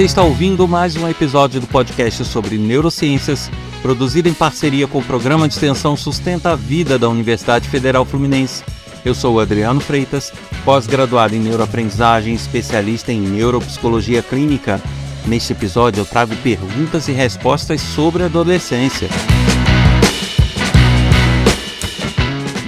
Você 0.00 0.06
está 0.06 0.22
ouvindo 0.22 0.66
mais 0.66 0.96
um 0.96 1.06
episódio 1.06 1.60
do 1.60 1.66
podcast 1.66 2.24
sobre 2.24 2.56
neurociências, 2.56 3.50
produzido 3.82 4.30
em 4.30 4.32
parceria 4.32 4.88
com 4.88 4.98
o 4.98 5.04
programa 5.04 5.46
de 5.46 5.52
extensão 5.52 5.94
Sustenta 5.94 6.52
a 6.52 6.56
Vida 6.56 6.98
da 6.98 7.06
Universidade 7.06 7.68
Federal 7.68 8.06
Fluminense. 8.06 8.64
Eu 9.04 9.14
sou 9.14 9.34
o 9.34 9.40
Adriano 9.40 9.78
Freitas, 9.78 10.32
pós-graduado 10.64 11.34
em 11.34 11.40
neuroaprendizagem, 11.40 12.32
especialista 12.32 13.12
em 13.12 13.20
neuropsicologia 13.20 14.22
clínica. 14.22 14.80
Neste 15.26 15.52
episódio 15.52 16.00
eu 16.00 16.06
trago 16.06 16.34
perguntas 16.36 17.06
e 17.06 17.12
respostas 17.12 17.82
sobre 17.82 18.22
adolescência. 18.22 19.06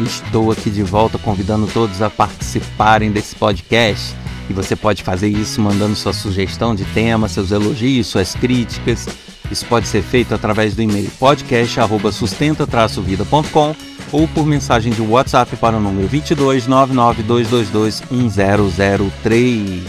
Estou 0.05 0.53
aqui 0.53 0.69
de 0.69 0.83
volta 0.83 1.17
convidando 1.17 1.67
todos 1.67 2.03
a 2.03 2.11
participarem 2.11 3.11
desse 3.11 3.35
podcast. 3.35 4.22
E 4.53 4.55
você 4.55 4.77
pode 4.77 5.03
fazer 5.03 5.27
isso 5.29 5.61
mandando 5.63 5.97
sua 5.97 6.13
sugestão 6.13 6.75
de 6.75 6.85
tema, 6.85 7.27
seus 7.27 7.51
elogios, 7.51 8.07
suas 8.07 8.35
críticas. 8.35 9.09
Isso 9.51 9.65
pode 9.65 9.89
ser 9.89 10.03
feito 10.03 10.35
através 10.35 10.75
do 10.75 10.83
e-mail 10.83 11.11
podcast@sustenta-vida.com 11.19 13.75
ou 14.13 14.29
por 14.29 14.45
mensagem 14.45 14.93
de 14.93 15.01
WhatsApp 15.01 15.57
para 15.57 15.79
o 15.79 15.81
número 15.81 16.07
22 16.07 16.67
99222 16.67 18.03
1003. 18.11 19.85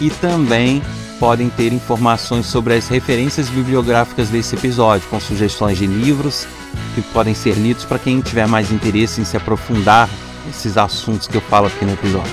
e 0.00 0.10
também 0.10 0.82
podem 1.18 1.48
ter 1.48 1.72
informações 1.72 2.46
sobre 2.46 2.74
as 2.74 2.88
referências 2.88 3.48
bibliográficas 3.48 4.28
desse 4.28 4.56
episódio, 4.56 5.08
com 5.08 5.20
sugestões 5.20 5.78
de 5.78 5.86
livros 5.86 6.46
que 6.94 7.02
podem 7.02 7.34
ser 7.34 7.54
lidos 7.54 7.84
para 7.84 7.98
quem 7.98 8.20
tiver 8.20 8.46
mais 8.46 8.70
interesse 8.70 9.20
em 9.20 9.24
se 9.24 9.36
aprofundar 9.36 10.08
nesses 10.46 10.76
assuntos 10.76 11.26
que 11.26 11.36
eu 11.36 11.40
falo 11.40 11.66
aqui 11.66 11.84
no 11.84 11.92
episódio. 11.92 12.32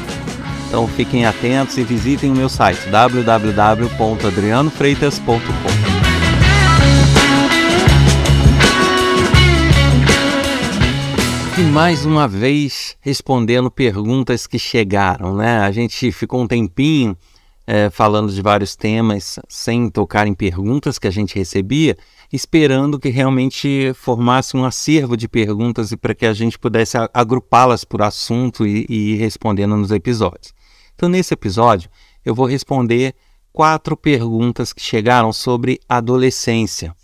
Então 0.68 0.88
fiquem 0.88 1.26
atentos 1.26 1.76
e 1.78 1.84
visitem 1.84 2.32
o 2.32 2.36
meu 2.36 2.50
site 2.50 2.90
www.adrianofreitas.com. 2.90 5.81
E 11.58 11.64
mais 11.64 12.06
uma 12.06 12.30
vez 12.30 12.96
respondendo 13.02 13.70
perguntas 13.70 14.48
que 14.48 14.58
chegaram, 14.58 15.36
né? 15.36 15.60
A 15.60 15.72
gente 15.72 16.10
ficou 16.12 16.42
um 16.42 16.48
tempinho 16.48 17.16
é, 17.68 17.90
falando 17.90 18.32
de 18.34 18.42
vários 18.42 18.76
temas 18.76 19.38
sem 19.50 19.90
tocar 19.90 20.28
em 20.28 20.34
perguntas 20.34 20.98
que 20.98 21.08
a 21.08 21.12
gente 21.12 21.36
recebia, 21.36 21.98
esperando 22.32 22.98
que 22.98 23.10
realmente 23.10 23.92
formasse 23.96 24.56
um 24.56 24.64
acervo 24.64 25.18
de 25.18 25.28
perguntas 25.28 25.92
e 25.92 25.98
para 25.98 26.16
que 26.16 26.26
a 26.26 26.34
gente 26.34 26.58
pudesse 26.58 26.98
agrupá-las 27.14 27.84
por 27.84 28.02
assunto 28.02 28.66
e, 28.66 28.86
e 28.90 29.14
ir 29.14 29.18
respondendo 29.18 29.76
nos 29.76 29.92
episódios. 29.92 30.54
Então, 30.96 31.10
nesse 31.10 31.34
episódio, 31.34 31.90
eu 32.26 32.34
vou 32.34 32.46
responder 32.46 33.14
quatro 33.52 33.98
perguntas 33.98 34.72
que 34.72 34.82
chegaram 34.82 35.34
sobre 35.34 35.80
adolescência. 35.88 36.96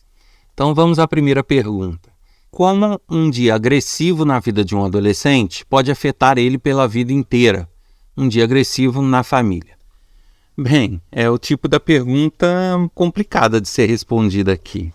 Então, 0.53 0.73
vamos 0.73 0.99
à 0.99 1.07
primeira 1.07 1.43
pergunta. 1.43 2.16
Como 2.57 2.99
um 3.07 3.29
dia 3.29 3.53
agressivo 3.53 4.25
na 4.25 4.39
vida 4.39 4.65
de 4.65 4.75
um 4.75 4.83
adolescente 4.83 5.63
pode 5.63 5.91
afetar 5.91 6.39
ele 6.39 6.57
pela 6.57 6.87
vida 6.87 7.13
inteira? 7.13 7.69
Um 8.17 8.27
dia 8.27 8.43
agressivo 8.43 8.99
na 8.99 9.21
família. 9.21 9.77
Bem, 10.57 10.99
é 11.11 11.29
o 11.29 11.37
tipo 11.37 11.67
da 11.67 11.79
pergunta 11.79 12.47
complicada 12.95 13.61
de 13.61 13.69
ser 13.69 13.85
respondida 13.85 14.53
aqui. 14.53 14.91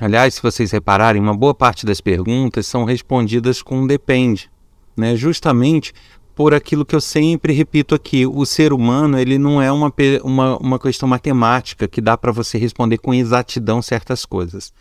Aliás, 0.00 0.36
se 0.36 0.42
vocês 0.42 0.70
repararem, 0.70 1.20
uma 1.20 1.36
boa 1.36 1.54
parte 1.54 1.84
das 1.84 2.00
perguntas 2.00 2.66
são 2.66 2.86
respondidas 2.86 3.60
com 3.60 3.86
depende, 3.86 4.50
né? 4.96 5.14
Justamente 5.14 5.92
por 6.34 6.54
aquilo 6.54 6.82
que 6.82 6.96
eu 6.96 7.00
sempre 7.02 7.52
repito 7.52 7.94
aqui, 7.94 8.26
o 8.26 8.46
ser 8.46 8.72
humano 8.72 9.18
ele 9.18 9.36
não 9.36 9.60
é 9.60 9.70
uma, 9.70 9.92
uma, 10.24 10.56
uma 10.56 10.78
questão 10.78 11.06
matemática 11.06 11.86
que 11.86 12.00
dá 12.00 12.16
para 12.16 12.32
você 12.32 12.56
responder 12.56 12.96
com 12.96 13.12
exatidão 13.12 13.82
certas 13.82 14.24
coisas. 14.24 14.72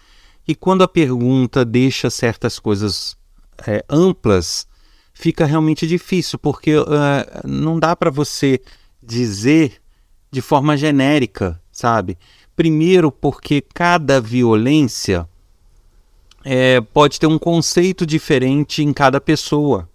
E 0.51 0.55
quando 0.55 0.81
a 0.81 0.87
pergunta 0.87 1.63
deixa 1.63 2.09
certas 2.09 2.59
coisas 2.59 3.15
é, 3.65 3.85
amplas, 3.89 4.67
fica 5.13 5.45
realmente 5.45 5.87
difícil, 5.87 6.37
porque 6.37 6.75
uh, 6.75 6.83
não 7.45 7.79
dá 7.79 7.95
para 7.95 8.11
você 8.11 8.59
dizer 9.01 9.81
de 10.29 10.41
forma 10.41 10.75
genérica, 10.75 11.57
sabe? 11.71 12.17
Primeiro, 12.53 13.13
porque 13.13 13.61
cada 13.61 14.19
violência 14.19 15.25
é, 16.43 16.81
pode 16.81 17.17
ter 17.17 17.27
um 17.27 17.39
conceito 17.39 18.05
diferente 18.05 18.83
em 18.83 18.91
cada 18.91 19.21
pessoa. 19.21 19.87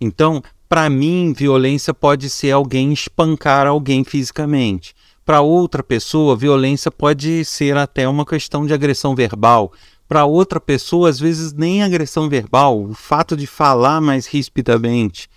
Então, 0.00 0.42
para 0.68 0.90
mim, 0.90 1.32
violência 1.32 1.94
pode 1.94 2.28
ser 2.28 2.50
alguém 2.50 2.92
espancar 2.92 3.68
alguém 3.68 4.02
fisicamente. 4.02 4.96
Para 5.24 5.40
outra 5.40 5.82
pessoa, 5.82 6.36
violência 6.36 6.90
pode 6.90 7.44
ser 7.44 7.76
até 7.76 8.08
uma 8.08 8.26
questão 8.26 8.66
de 8.66 8.74
agressão 8.74 9.14
verbal. 9.14 9.72
Para 10.08 10.24
outra 10.24 10.60
pessoa, 10.60 11.08
às 11.08 11.20
vezes, 11.20 11.52
nem 11.52 11.82
agressão 11.82 12.28
verbal, 12.28 12.82
o 12.82 12.94
fato 12.94 13.36
de 13.36 13.46
falar 13.46 14.00
mais 14.00 14.26
rispidamente. 14.26 15.28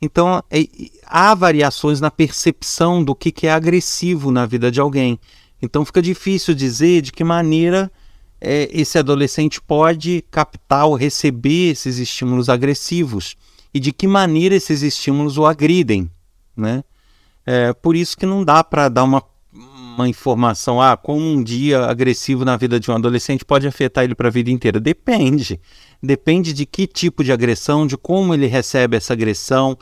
Então, 0.00 0.42
é, 0.50 0.66
há 1.04 1.34
variações 1.34 2.00
na 2.00 2.10
percepção 2.10 3.04
do 3.04 3.14
que, 3.14 3.30
que 3.30 3.46
é 3.46 3.52
agressivo 3.52 4.30
na 4.30 4.46
vida 4.46 4.70
de 4.70 4.80
alguém. 4.80 5.18
Então, 5.60 5.84
fica 5.84 6.00
difícil 6.00 6.54
dizer 6.54 7.02
de 7.02 7.12
que 7.12 7.22
maneira 7.22 7.90
é, 8.40 8.68
esse 8.72 8.98
adolescente 8.98 9.60
pode 9.60 10.24
captar 10.30 10.86
ou 10.86 10.94
receber 10.94 11.72
esses 11.72 11.98
estímulos 11.98 12.48
agressivos 12.48 13.36
e 13.72 13.80
de 13.80 13.92
que 13.92 14.06
maneira 14.06 14.54
esses 14.54 14.82
estímulos 14.82 15.36
o 15.36 15.44
agridem. 15.44 16.10
Né? 16.56 16.82
É, 17.46 17.72
por 17.72 17.94
isso 17.94 18.16
que 18.16 18.26
não 18.26 18.44
dá 18.44 18.64
para 18.64 18.88
dar 18.88 19.04
uma, 19.04 19.22
uma 19.52 20.08
informação, 20.08 20.82
ah, 20.82 20.96
como 20.96 21.20
um 21.20 21.42
dia 21.42 21.84
agressivo 21.84 22.44
na 22.44 22.56
vida 22.56 22.80
de 22.80 22.90
um 22.90 22.94
adolescente 22.94 23.44
pode 23.44 23.68
afetar 23.68 24.02
ele 24.02 24.16
para 24.16 24.26
a 24.26 24.32
vida 24.32 24.50
inteira. 24.50 24.80
Depende. 24.80 25.60
Depende 26.02 26.52
de 26.52 26.66
que 26.66 26.86
tipo 26.86 27.22
de 27.22 27.32
agressão, 27.32 27.86
de 27.86 27.96
como 27.96 28.34
ele 28.34 28.46
recebe 28.46 28.96
essa 28.96 29.12
agressão, 29.12 29.78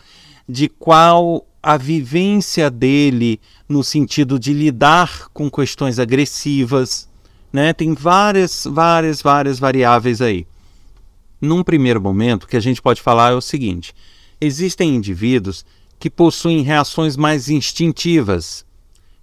de 0.47 0.69
qual 0.69 1.47
a 1.63 1.79
vivência 1.79 2.71
dele 2.71 3.41
no 3.67 3.83
sentido 3.83 4.39
de 4.39 4.53
lidar 4.53 5.29
com 5.33 5.51
questões 5.51 5.99
agressivas. 5.99 7.09
Né? 7.51 7.73
Tem 7.73 7.95
várias, 7.95 8.67
várias, 8.71 9.23
várias 9.23 9.59
variáveis 9.59 10.21
aí. 10.21 10.47
Num 11.41 11.63
primeiro 11.63 12.01
momento, 12.01 12.45
o 12.45 12.47
que 12.47 12.57
a 12.57 12.61
gente 12.61 12.83
pode 12.83 13.01
falar 13.01 13.33
é 13.33 13.35
o 13.35 13.41
seguinte: 13.41 13.95
existem 14.41 14.95
indivíduos 14.95 15.65
que 15.99 16.11
possuem 16.11 16.63
reações 16.63 17.17
mais 17.17 17.49
instintivas, 17.49 18.65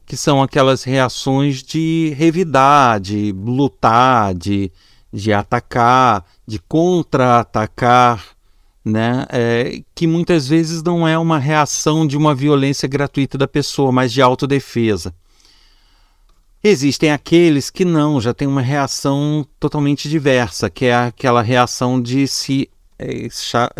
que 0.05 0.17
são 0.17 0.41
aquelas 0.41 0.83
reações 0.83 1.63
de 1.63 2.13
revidar, 2.17 2.99
de 2.99 3.31
lutar, 3.31 4.33
de, 4.33 4.71
de 5.11 5.31
atacar, 5.31 6.25
de 6.45 6.59
contra-atacar, 6.59 8.23
né? 8.83 9.25
É, 9.29 9.81
que 9.93 10.07
muitas 10.07 10.47
vezes 10.47 10.81
não 10.81 11.07
é 11.07 11.17
uma 11.17 11.37
reação 11.37 12.05
de 12.05 12.17
uma 12.17 12.33
violência 12.33 12.87
gratuita 12.87 13.37
da 13.37 13.47
pessoa, 13.47 13.91
mas 13.91 14.11
de 14.11 14.21
autodefesa. 14.21 15.13
Existem 16.63 17.11
aqueles 17.11 17.69
que 17.71 17.83
não, 17.83 18.21
já 18.21 18.33
tem 18.33 18.47
uma 18.47 18.61
reação 18.61 19.45
totalmente 19.59 20.07
diversa, 20.07 20.69
que 20.69 20.85
é 20.85 20.95
aquela 20.95 21.41
reação 21.41 21.99
de 21.99 22.27
se 22.27 22.69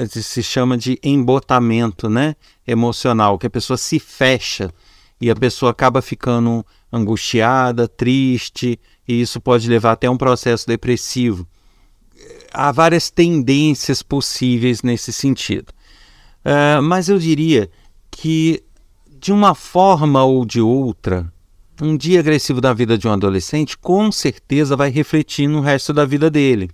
se 0.10 0.44
chama 0.44 0.78
de 0.78 1.00
embotamento 1.04 2.10
né, 2.10 2.36
emocional, 2.68 3.38
que 3.38 3.48
a 3.48 3.50
pessoa 3.50 3.78
se 3.78 4.00
fecha 4.00 4.72
e 5.20 5.30
a 5.30 5.36
pessoa 5.36 5.72
acaba 5.72 6.02
ficando 6.02 6.66
angustiada, 6.92 7.88
triste, 7.88 8.80
e 9.08 9.22
isso 9.22 9.40
pode 9.40 9.70
levar 9.70 9.94
até 9.94 10.10
um 10.10 10.18
processo 10.18 10.66
depressivo. 10.68 11.48
Há 12.52 12.72
várias 12.72 13.10
tendências 13.10 14.02
possíveis 14.02 14.82
nesse 14.82 15.14
sentido. 15.14 15.72
Uh, 16.44 16.82
mas 16.82 17.08
eu 17.08 17.20
diria 17.20 17.70
que, 18.10 18.64
de 19.20 19.32
uma 19.32 19.54
forma 19.54 20.24
ou 20.24 20.44
de 20.44 20.60
outra, 20.60 21.32
um 21.82 21.96
dia 21.96 22.20
agressivo 22.20 22.60
da 22.60 22.74
vida 22.74 22.98
de 22.98 23.08
um 23.08 23.12
adolescente 23.12 23.78
com 23.78 24.12
certeza 24.12 24.76
vai 24.76 24.90
refletir 24.90 25.48
no 25.48 25.62
resto 25.62 25.94
da 25.94 26.06
vida 26.06 26.30
dele 26.30 26.70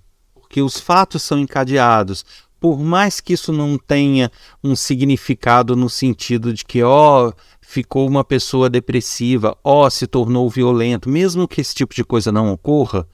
porque 0.47 0.61
os 0.61 0.79
fatos 0.79 1.21
são 1.23 1.37
encadeados. 1.37 2.25
Por 2.59 2.79
mais 2.79 3.19
que 3.19 3.33
isso 3.33 3.51
não 3.51 3.77
tenha 3.77 4.31
um 4.63 4.75
significado 4.75 5.75
no 5.75 5.89
sentido 5.89 6.53
de 6.53 6.65
que, 6.65 6.81
ó, 6.81 7.31
ficou 7.61 8.07
uma 8.07 8.23
pessoa 8.23 8.69
depressiva, 8.69 9.55
ó, 9.63 9.89
se 9.89 10.07
tornou 10.07 10.49
violento, 10.49 11.09
mesmo 11.09 11.47
que 11.47 11.61
esse 11.61 11.75
tipo 11.75 11.93
de 11.93 12.03
coisa 12.03 12.31
não 12.31 12.51
ocorra, 12.51 13.07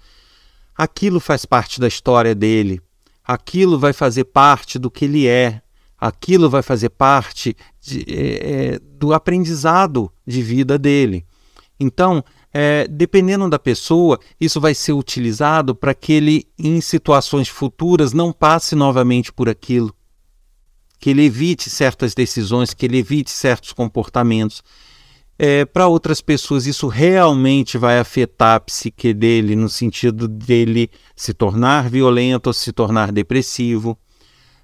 aquilo 0.78 1.20
faz 1.20 1.44
parte 1.44 1.82
da 1.82 1.88
história 1.88 2.34
dele, 2.34 2.80
aquilo 3.24 3.78
vai 3.78 3.92
fazer 3.92 4.26
parte 4.26 4.80
do 4.80 4.90
que 4.90 5.06
ele 5.06 5.28
é, 5.28 5.62
aquilo 6.00 6.50
vai 6.50 6.62
fazer 6.62 6.90
parte 6.90 7.56
de, 7.82 8.06
é, 8.08 8.80
do 8.80 9.12
aprendizado 9.12 10.10
de 10.26 10.42
vida 10.42 10.78
dele. 10.78 11.26
Então, 11.80 12.24
é, 12.54 12.88
dependendo 12.88 13.50
da 13.50 13.58
pessoa, 13.58 14.20
isso 14.40 14.62
vai 14.62 14.76
ser 14.76 14.94
utilizado 14.94 15.74
para 15.74 15.96
que 15.96 16.14
ele, 16.14 16.48
em 16.58 16.80
situações 16.82 17.50
futuras, 17.50 18.14
não 18.14 18.32
passe 18.32 18.76
novamente 18.76 19.34
por 19.34 19.50
aquilo. 19.50 19.94
Que 21.00 21.10
ele 21.10 21.24
evite 21.24 21.70
certas 21.70 22.14
decisões, 22.14 22.74
que 22.74 22.86
ele 22.86 23.00
evite 23.00 23.32
certos 23.32 23.74
comportamentos. 23.74 24.62
É, 25.38 25.66
para 25.66 25.88
outras 25.88 26.22
pessoas, 26.22 26.68
isso 26.68 26.88
realmente 26.88 27.76
vai 27.76 27.98
afetar 27.98 28.56
a 28.56 28.60
psique 28.60 29.16
dele, 29.16 29.56
no 29.56 29.68
sentido 29.68 30.28
dele 30.28 30.92
se 31.16 31.34
tornar 31.34 31.90
violento 31.90 32.48
ou 32.48 32.54
se 32.54 32.72
tornar 32.72 33.12
depressivo. 33.12 33.98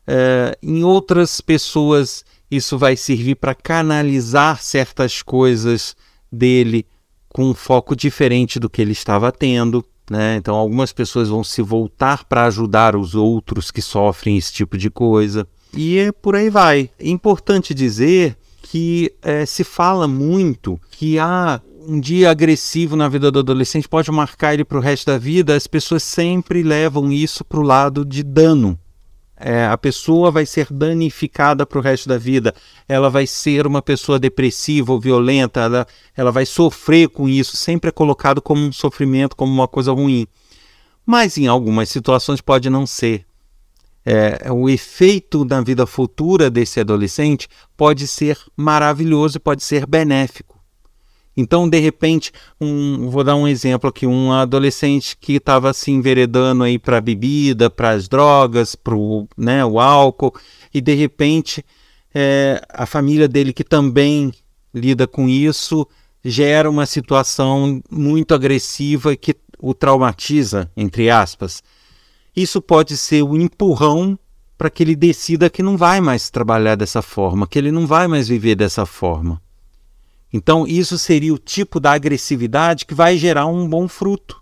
É, 0.06 0.56
em 0.62 0.84
outras 0.84 1.42
pessoas, 1.42 2.24
isso 2.52 2.78
vai 2.78 2.96
servir 2.96 3.36
para 3.36 3.56
canalizar 3.56 4.62
certas 4.62 5.24
coisas 5.24 5.96
dele 6.32 6.86
com 7.30 7.46
um 7.50 7.54
foco 7.54 7.96
diferente 7.96 8.60
do 8.60 8.70
que 8.70 8.82
ele 8.82 8.92
estava 8.92 9.32
tendo. 9.32 9.86
Né? 10.10 10.38
Então, 10.38 10.56
algumas 10.56 10.92
pessoas 10.92 11.30
vão 11.30 11.44
se 11.44 11.62
voltar 11.62 12.26
para 12.26 12.46
ajudar 12.46 12.96
os 12.96 13.14
outros 13.16 13.70
que 13.72 13.82
sofrem 13.82 14.38
esse 14.38 14.52
tipo 14.52 14.78
de 14.78 14.90
coisa. 14.90 15.48
E 15.74 15.98
é 15.98 16.12
por 16.12 16.36
aí 16.36 16.50
vai. 16.50 16.90
É 17.00 17.10
importante 17.10 17.74
dizer 17.74 18.36
que 18.62 19.14
é, 19.22 19.46
se 19.46 19.64
fala 19.64 20.08
muito 20.08 20.80
que 20.92 21.20
ah, 21.20 21.62
um 21.88 22.00
dia 22.00 22.32
agressivo 22.32 22.96
na 22.96 23.08
vida 23.08 23.32
do 23.32 23.40
adolescente 23.40 23.88
pode 23.88 24.12
marcar 24.12 24.54
ele 24.54 24.66
para 24.66 24.78
o 24.78 24.82
resto 24.82 25.08
da 25.08 25.18
vida. 25.18 25.56
As 25.56 25.68
pessoas 25.68 26.04
sempre 26.04 26.64
levam 26.64 27.12
isso 27.12 27.46
para 27.46 27.60
o 27.60 27.64
lado 27.64 28.04
de 28.04 28.24
dano 28.24 28.78
é, 29.40 29.66
a 29.66 29.78
pessoa 29.78 30.30
vai 30.30 30.46
ser 30.46 30.68
danificada 30.70 31.66
para 31.66 31.80
o 31.80 31.82
resto 31.82 32.10
da 32.10 32.18
vida, 32.18 32.54
ela 32.88 33.10
vai 33.10 33.26
ser 33.26 33.66
uma 33.66 33.82
pessoa 33.82 34.20
depressiva 34.20 34.92
ou 34.92 35.00
violenta, 35.00 35.62
ela, 35.62 35.88
ela 36.16 36.32
vai 36.32 36.46
sofrer 36.46 37.08
com 37.08 37.28
isso, 37.28 37.56
sempre 37.56 37.88
é 37.88 37.92
colocado 37.92 38.42
como 38.42 38.62
um 38.62 38.72
sofrimento, 38.72 39.36
como 39.36 39.52
uma 39.52 39.68
coisa 39.68 39.94
ruim. 39.94 40.28
Mas 41.06 41.38
em 41.38 41.48
algumas 41.48 41.88
situações 41.90 42.42
pode 42.42 42.70
não 42.70 42.86
ser. 42.86 43.26
É, 44.06 44.52
o 44.52 44.70
efeito 44.70 45.46
na 45.46 45.62
vida 45.62 45.86
futura 45.86 46.50
desse 46.50 46.80
adolescente 46.80 47.48
pode 47.78 48.08
ser 48.08 48.38
maravilhoso, 48.56 49.40
pode 49.40 49.64
ser 49.64 49.86
benéfico. 49.86 50.59
Então, 51.40 51.70
de 51.70 51.80
repente, 51.80 52.34
um, 52.60 53.10
vou 53.10 53.24
dar 53.24 53.38
um 53.38 53.48
exemplo 53.48 53.90
aqui, 53.90 54.06
um 54.06 54.34
adolescente 54.34 55.16
que 55.18 55.36
estava 55.36 55.72
se 55.72 55.90
enveredando 55.90 56.66
aí 56.66 56.78
para 56.78 57.00
bebida, 57.00 57.70
para 57.70 57.92
as 57.92 58.10
drogas, 58.10 58.76
para 58.76 58.94
né, 59.38 59.64
o 59.64 59.80
álcool, 59.80 60.34
e 60.74 60.82
de 60.82 60.94
repente 60.94 61.64
é, 62.14 62.62
a 62.68 62.86
família 62.86 63.26
dele 63.26 63.54
que 63.54 63.64
também 63.64 64.34
lida 64.74 65.08
com 65.08 65.30
isso 65.30 65.88
gera 66.26 66.70
uma 66.70 66.86
situação 66.86 67.82
muito 67.90 68.34
agressiva 68.34 69.16
que 69.16 69.34
o 69.58 69.74
traumatiza, 69.74 70.70
entre 70.76 71.10
aspas. 71.10 71.64
Isso 72.36 72.62
pode 72.62 72.98
ser 72.98 73.24
o 73.24 73.30
um 73.30 73.38
empurrão 73.38 74.20
para 74.58 74.70
que 74.70 74.84
ele 74.84 74.94
decida 74.94 75.50
que 75.50 75.64
não 75.64 75.78
vai 75.78 76.02
mais 76.02 76.30
trabalhar 76.30 76.76
dessa 76.76 77.02
forma, 77.02 77.48
que 77.48 77.58
ele 77.58 77.72
não 77.72 77.88
vai 77.88 78.10
mais 78.10 78.28
viver 78.28 78.56
dessa 78.56 78.86
forma. 78.86 79.42
Então, 80.32 80.68
isso 80.68 80.98
seria 80.98 81.34
o 81.34 81.40
tipo 81.40 81.80
da 81.80 81.94
agressividade 81.94 82.86
que 82.86 82.94
vai 82.94 83.18
gerar 83.18 83.48
um 83.48 83.68
bom 83.68 83.88
fruto. 83.88 84.42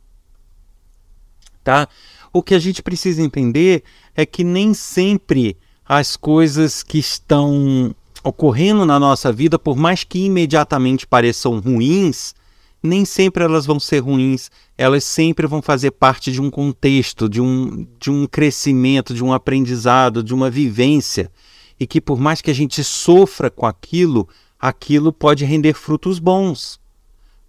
Tá? 1.63 1.87
O 2.31 2.43
que 2.43 2.53
a 2.53 2.59
gente 2.59 2.83
precisa 2.83 3.21
entender 3.21 3.83
é 4.15 4.25
que 4.25 4.43
nem 4.43 4.73
sempre 4.73 5.57
as 5.87 6.17
coisas 6.17 6.83
que 6.83 6.97
estão 6.97 7.95
ocorrendo 8.23 8.85
na 8.85 8.99
nossa 8.99 9.31
vida, 9.31 9.57
por 9.57 9.77
mais 9.77 10.03
que 10.03 10.25
imediatamente 10.25 11.07
pareçam 11.07 11.59
ruins, 11.59 12.35
nem 12.83 13.05
sempre 13.05 13.43
elas 13.43 13.65
vão 13.65 13.79
ser 13.79 13.99
ruins, 13.99 14.51
elas 14.77 15.03
sempre 15.03 15.47
vão 15.47 15.61
fazer 15.61 15.91
parte 15.91 16.31
de 16.31 16.41
um 16.41 16.49
contexto, 16.49 17.29
de 17.29 17.41
um, 17.41 17.87
de 17.99 18.11
um 18.11 18.27
crescimento, 18.27 19.13
de 19.13 19.23
um 19.23 19.33
aprendizado, 19.33 20.21
de 20.21 20.33
uma 20.33 20.49
vivência. 20.49 21.31
E 21.79 21.87
que 21.87 22.01
por 22.01 22.19
mais 22.19 22.41
que 22.41 22.51
a 22.51 22.55
gente 22.55 22.83
sofra 22.83 23.49
com 23.49 23.65
aquilo, 23.65 24.27
aquilo 24.59 25.11
pode 25.11 25.45
render 25.45 25.73
frutos 25.73 26.19
bons. 26.19 26.79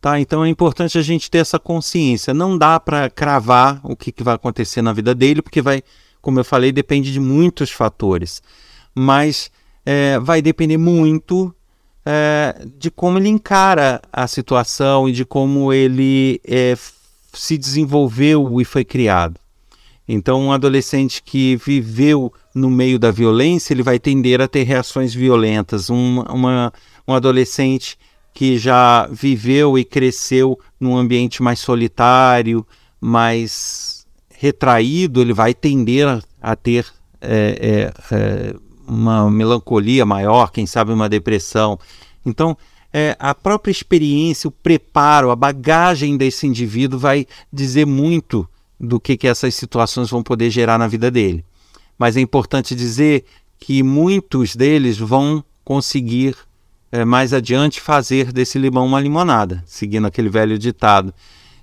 Tá? 0.01 0.21
Então 0.21 0.45
é 0.45 0.49
importante 0.49 0.97
a 0.97 1.03
gente 1.03 1.31
ter 1.31 1.39
essa 1.39 1.59
consciência. 1.59 2.33
Não 2.33 2.57
dá 2.57 2.79
para 2.79 3.11
cravar 3.11 3.81
o 3.83 3.97
que, 3.97 4.13
que 4.13 4.23
vai 4.23 4.35
acontecer 4.35 4.81
na 4.83 4.93
vida 4.93 5.15
dele, 5.15 5.43
porque 5.43 5.61
vai, 5.61 5.83
como 6.21 6.39
eu 6.39 6.45
falei, 6.45 6.71
depende 6.71 7.13
de 7.13 7.19
muitos 7.19 7.71
fatores. 7.71 8.41
Mas 8.95 9.51
é, 9.85 10.19
vai 10.19 10.41
depender 10.41 10.77
muito 10.77 11.55
é, 12.07 12.65
de 12.79 12.91
como 12.91 13.19
ele 13.19 13.29
encara 13.29 14.01
a 14.13 14.27
situação 14.27 15.09
e 15.09 15.13
de 15.13 15.25
como 15.25 15.73
ele 15.73 16.41
é, 16.47 16.77
se 17.33 17.59
desenvolveu 17.59 18.61
e 18.61 18.65
foi 18.65 18.85
criado. 18.85 19.39
Então, 20.09 20.41
um 20.41 20.53
adolescente 20.53 21.23
que 21.23 21.57
viveu 21.57 22.33
no 22.55 22.71
meio 22.71 22.99
da 22.99 23.11
violência, 23.11 23.75
ele 23.75 23.83
vai 23.83 23.99
tender 23.99 24.41
a 24.41 24.49
ter 24.49 24.63
reações 24.63 25.13
violentas. 25.13 25.91
Um, 25.91 26.23
uma, 26.23 26.73
um 27.07 27.13
adolescente 27.13 27.99
que 28.33 28.57
já 28.57 29.07
viveu 29.09 29.79
e 29.79 29.85
cresceu 29.85 30.59
num 30.81 30.97
ambiente 30.97 31.43
mais 31.43 31.59
solitário, 31.59 32.67
mais 32.99 34.07
retraído, 34.31 35.21
ele 35.21 35.33
vai 35.33 35.53
tender 35.53 36.09
a, 36.09 36.23
a 36.41 36.57
ter 36.57 36.87
é, 37.21 37.93
é, 38.11 38.15
é, 38.15 38.55
uma 38.87 39.31
melancolia 39.31 40.07
maior, 40.07 40.51
quem 40.51 40.65
sabe 40.65 40.93
uma 40.93 41.09
depressão. 41.09 41.79
Então, 42.25 42.57
é, 42.93 43.15
a 43.19 43.35
própria 43.35 43.73
experiência, 43.73 44.49
o 44.49 44.53
preparo, 44.53 45.31
a 45.31 45.37
bagagem 45.37 46.17
desse 46.17 46.47
indivíduo 46.47 46.99
vai 46.99 47.27
dizer 47.53 47.85
muito 47.85 48.49
do 48.81 49.01
que, 49.01 49.17
que 49.17 49.27
essas 49.27 49.55
situações 49.55 50.11
vão 50.11 50.23
poder 50.23 50.51
gerar 50.51 50.79
na 50.79 50.87
vida 50.87 51.11
dele. 51.11 51.45
Mas 51.99 52.17
é 52.17 52.21
importante 52.21 52.75
dizer 52.75 53.25
que 53.59 53.83
muitos 53.83 54.55
deles 54.55 54.99
vão 54.99 55.45
conseguir 55.65 56.37
é, 56.91 57.05
mais 57.05 57.33
adiante 57.33 57.81
fazer 57.81 58.33
desse 58.33 58.59
limão 58.59 58.87
uma 58.87 59.01
limonada, 59.01 59.63
seguindo 59.67 60.07
aquele 60.07 60.29
velho 60.29 60.59
ditado. 60.59 61.13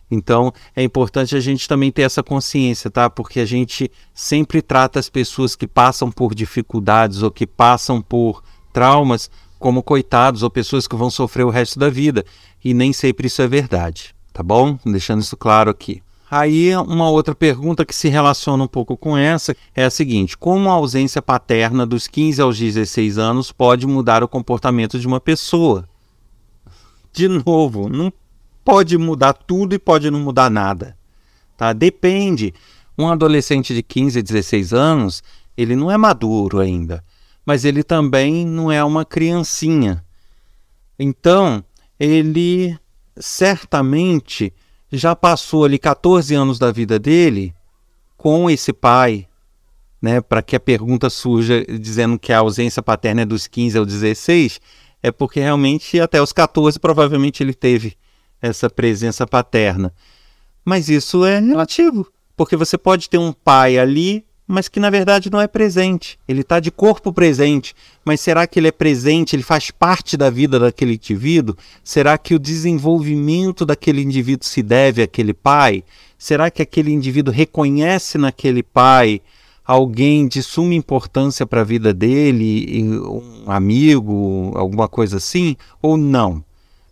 Então 0.09 0.53
é 0.75 0.83
importante 0.83 1.35
a 1.35 1.39
gente 1.39 1.67
também 1.67 1.91
ter 1.91 2.03
essa 2.03 2.21
consciência, 2.21 2.91
tá? 2.91 3.09
Porque 3.09 3.39
a 3.39 3.45
gente 3.45 3.91
sempre 4.13 4.61
trata 4.61 4.99
as 4.99 5.09
pessoas 5.09 5.55
que 5.55 5.67
passam 5.67 6.11
por 6.11 6.35
dificuldades 6.35 7.23
ou 7.23 7.31
que 7.31 7.47
passam 7.47 8.01
por 8.01 8.43
traumas 8.71 9.29
como 9.57 9.81
coitados 9.81 10.43
ou 10.43 10.49
pessoas 10.49 10.87
que 10.87 10.95
vão 10.95 11.09
sofrer 11.09 11.45
o 11.45 11.49
resto 11.49 11.79
da 11.79 11.89
vida. 11.89 12.23
E 12.63 12.73
nem 12.73 12.93
sempre 12.93 13.27
isso 13.27 13.41
é 13.41 13.47
verdade, 13.47 14.13
tá 14.31 14.43
bom? 14.43 14.77
Deixando 14.85 15.21
isso 15.21 15.35
claro 15.35 15.71
aqui. 15.71 16.04
Aí, 16.29 16.75
uma 16.75 17.09
outra 17.09 17.35
pergunta 17.35 17.85
que 17.85 17.93
se 17.95 18.09
relaciona 18.09 18.63
um 18.63 18.67
pouco 18.67 18.97
com 18.97 19.15
essa 19.15 19.55
é 19.75 19.85
a 19.85 19.89
seguinte: 19.89 20.37
como 20.37 20.69
a 20.69 20.73
ausência 20.73 21.21
paterna 21.21 21.85
dos 21.85 22.07
15 22.07 22.41
aos 22.41 22.57
16 22.57 23.17
anos 23.17 23.51
pode 23.51 23.85
mudar 23.85 24.23
o 24.23 24.27
comportamento 24.27 24.99
de 24.99 25.05
uma 25.05 25.19
pessoa? 25.19 25.87
De 27.13 27.27
novo, 27.27 27.87
não 27.87 28.11
pode 28.63 28.97
mudar 28.97 29.33
tudo 29.33 29.75
e 29.75 29.79
pode 29.79 30.09
não 30.09 30.19
mudar 30.19 30.49
nada. 30.49 30.97
Tá? 31.55 31.71
Depende. 31.71 32.53
Um 32.97 33.07
adolescente 33.07 33.73
de 33.73 33.83
15 33.83 34.19
a 34.19 34.21
16 34.21 34.73
anos, 34.73 35.23
ele 35.55 35.75
não 35.75 35.91
é 35.91 35.97
maduro 35.97 36.59
ainda, 36.59 37.03
mas 37.45 37.65
ele 37.65 37.83
também 37.83 38.45
não 38.45 38.71
é 38.71 38.83
uma 38.83 39.05
criancinha. 39.05 40.03
Então, 40.97 41.63
ele 41.99 42.77
certamente 43.17 44.53
já 44.91 45.15
passou 45.15 45.65
ali 45.65 45.77
14 45.77 46.33
anos 46.33 46.59
da 46.59 46.71
vida 46.71 46.97
dele 46.99 47.53
com 48.17 48.49
esse 48.49 48.71
pai, 48.71 49.27
né, 50.01 50.21
para 50.21 50.41
que 50.41 50.55
a 50.55 50.59
pergunta 50.59 51.09
surja 51.09 51.65
dizendo 51.65 52.17
que 52.17 52.31
a 52.31 52.39
ausência 52.39 52.81
paterna 52.81 53.21
é 53.21 53.25
dos 53.25 53.47
15 53.47 53.77
aos 53.77 53.87
16, 53.87 54.59
é 55.01 55.11
porque 55.11 55.39
realmente 55.39 55.99
até 55.99 56.21
os 56.21 56.31
14 56.31 56.79
provavelmente 56.79 57.43
ele 57.43 57.53
teve 57.53 57.95
essa 58.41 58.69
presença 58.69 59.25
paterna. 59.25 59.93
Mas 60.63 60.89
isso 60.89 61.23
é 61.25 61.39
relativo, 61.39 62.07
porque 62.35 62.55
você 62.55 62.77
pode 62.77 63.09
ter 63.09 63.17
um 63.17 63.31
pai 63.31 63.77
ali 63.77 64.25
mas 64.47 64.67
que 64.67 64.79
na 64.79 64.89
verdade 64.89 65.31
não 65.31 65.41
é 65.41 65.47
presente. 65.47 66.19
Ele 66.27 66.41
está 66.41 66.59
de 66.59 66.69
corpo 66.69 67.11
presente, 67.11 67.75
mas 68.03 68.21
será 68.21 68.45
que 68.45 68.59
ele 68.59 68.67
é 68.67 68.71
presente? 68.71 69.35
Ele 69.35 69.43
faz 69.43 69.71
parte 69.71 70.15
da 70.15 70.29
vida 70.29 70.59
daquele 70.59 70.93
indivíduo? 70.93 71.55
Será 71.83 72.17
que 72.17 72.35
o 72.35 72.39
desenvolvimento 72.39 73.65
daquele 73.65 74.01
indivíduo 74.01 74.45
se 74.45 74.61
deve 74.61 75.01
àquele 75.01 75.33
pai? 75.33 75.83
Será 76.17 76.51
que 76.51 76.61
aquele 76.61 76.91
indivíduo 76.91 77.33
reconhece 77.33 78.17
naquele 78.17 78.61
pai 78.61 79.21
alguém 79.65 80.27
de 80.27 80.43
suma 80.43 80.75
importância 80.75 81.45
para 81.45 81.61
a 81.61 81.65
vida 81.65 81.91
dele, 81.91 82.99
um 83.01 83.49
amigo, 83.51 84.51
alguma 84.55 84.87
coisa 84.87 85.17
assim? 85.17 85.57
Ou 85.81 85.97
não? 85.97 86.43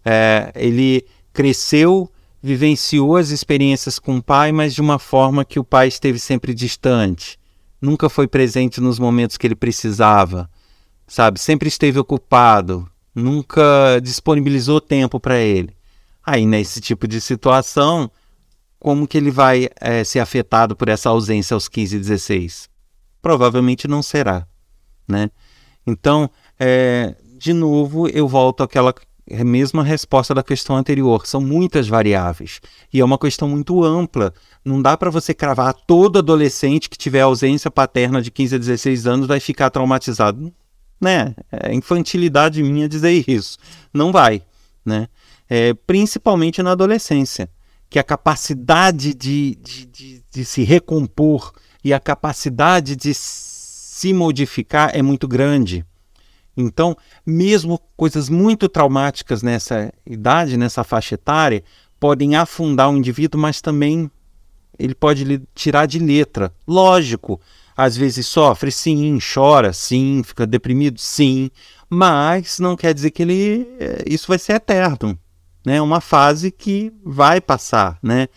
É, 0.04 0.52
ele 0.56 1.06
cresceu 1.32 2.10
vivenciou 2.46 3.16
as 3.16 3.30
experiências 3.30 3.98
com 3.98 4.18
o 4.18 4.22
pai, 4.22 4.52
mas 4.52 4.74
de 4.74 4.82
uma 4.82 5.00
forma 5.00 5.46
que 5.46 5.58
o 5.58 5.64
pai 5.64 5.88
esteve 5.88 6.20
sempre 6.20 6.54
distante 6.54 7.40
nunca 7.84 8.08
foi 8.08 8.30
presente 8.30 8.80
nos 8.80 8.98
momentos 8.98 9.36
que 9.36 9.46
ele 9.46 9.56
precisava, 9.56 10.50
sabe? 11.06 11.38
Sempre 11.38 11.68
esteve 11.68 12.00
ocupado, 12.00 12.90
nunca 13.14 14.00
disponibilizou 14.02 14.80
tempo 14.80 15.20
para 15.20 15.38
ele. 15.38 15.76
Aí, 16.26 16.46
nesse 16.46 16.80
tipo 16.80 17.06
de 17.06 17.20
situação, 17.20 18.10
como 18.80 19.06
que 19.06 19.18
ele 19.18 19.30
vai 19.30 19.70
é, 19.82 20.02
ser 20.06 20.20
afetado 20.20 20.78
por 20.78 20.88
essa 20.88 21.10
ausência 21.10 21.54
aos 21.54 21.68
15 21.68 21.98
e 21.98 22.00
16? 22.00 22.70
Provavelmente 23.22 23.86
não 23.86 24.02
será, 24.02 24.48
né? 25.06 25.30
Então, 25.86 26.30
é, 26.58 27.14
de 27.38 27.52
novo, 27.52 28.08
eu 28.08 28.30
volto 28.30 28.64
àquela 28.64 28.96
mesma 29.44 29.84
resposta 29.84 30.34
da 30.34 30.44
questão 30.44 30.76
anterior. 30.76 31.26
São 31.26 31.40
muitas 31.40 31.88
variáveis 31.88 32.60
e 32.92 33.00
é 33.00 33.06
uma 33.06 33.18
questão 33.18 33.48
muito 33.48 33.84
ampla. 33.84 34.34
Não 34.64 34.82
dá 34.82 34.98
para 34.98 35.10
você 35.10 35.34
cravar 35.34 35.74
todo 35.74 36.20
adolescente 36.20 36.90
que 36.90 36.98
tiver 36.98 37.22
ausência 37.22 37.72
paterna 37.72 38.22
de 38.22 38.32
15 38.32 38.56
a 38.56 38.58
16 38.58 39.08
anos 39.08 39.28
vai 39.28 39.40
ficar 39.40 39.70
traumatizado. 39.70 40.54
Né? 41.00 41.36
É 41.52 41.74
infantilidade 41.74 42.62
minha 42.64 42.88
dizer 42.88 43.24
isso. 43.28 43.58
Não 43.94 44.12
vai, 44.12 44.42
né? 44.86 45.08
É, 45.50 45.74
principalmente 45.74 46.64
na 46.64 46.72
adolescência 46.72 47.50
que 47.90 48.00
a 48.00 48.04
capacidade 48.04 49.14
de, 49.14 49.56
de, 49.62 49.86
de, 49.86 50.24
de 50.32 50.46
se 50.46 50.64
recompor 50.64 51.54
e 51.84 51.94
a 51.94 52.00
capacidade 52.00 52.96
de 52.96 53.14
se 53.14 54.14
modificar 54.14 54.90
é 54.94 55.02
muito 55.02 55.28
grande. 55.28 55.86
Então, 56.56 56.96
mesmo 57.26 57.80
coisas 57.98 58.30
muito 58.30 58.70
traumáticas 58.70 59.42
nessa 59.42 59.92
idade, 60.06 60.58
nessa 60.58 60.84
faixa 60.84 61.16
etária, 61.16 61.64
podem 62.00 62.36
afundar 62.36 62.90
o 62.90 62.98
indivíduo, 62.98 63.40
mas 63.40 63.62
também 63.62 64.10
ele 64.78 64.94
pode 64.94 65.24
lhe 65.24 65.42
tirar 65.56 65.86
de 65.86 66.00
letra. 66.00 66.54
Lógico, 66.68 67.40
às 67.76 67.98
vezes 67.98 68.28
sofre, 68.28 68.72
sim, 68.72 69.18
chora, 69.34 69.74
sim, 69.74 70.22
fica 70.24 70.46
deprimido, 70.46 71.00
sim, 71.00 71.50
mas 71.90 72.60
não 72.60 72.76
quer 72.76 72.94
dizer 72.94 73.12
que 73.12 73.24
ele 73.24 73.68
eh, 73.80 74.04
isso 74.08 74.28
vai 74.28 74.38
ser 74.38 74.54
eterno 74.54 75.18
né? 75.66 75.82
Uma 75.82 76.02
fase 76.02 76.52
que 76.52 76.92
vai 77.04 77.40
passar, 77.40 77.98
né? 78.02 78.28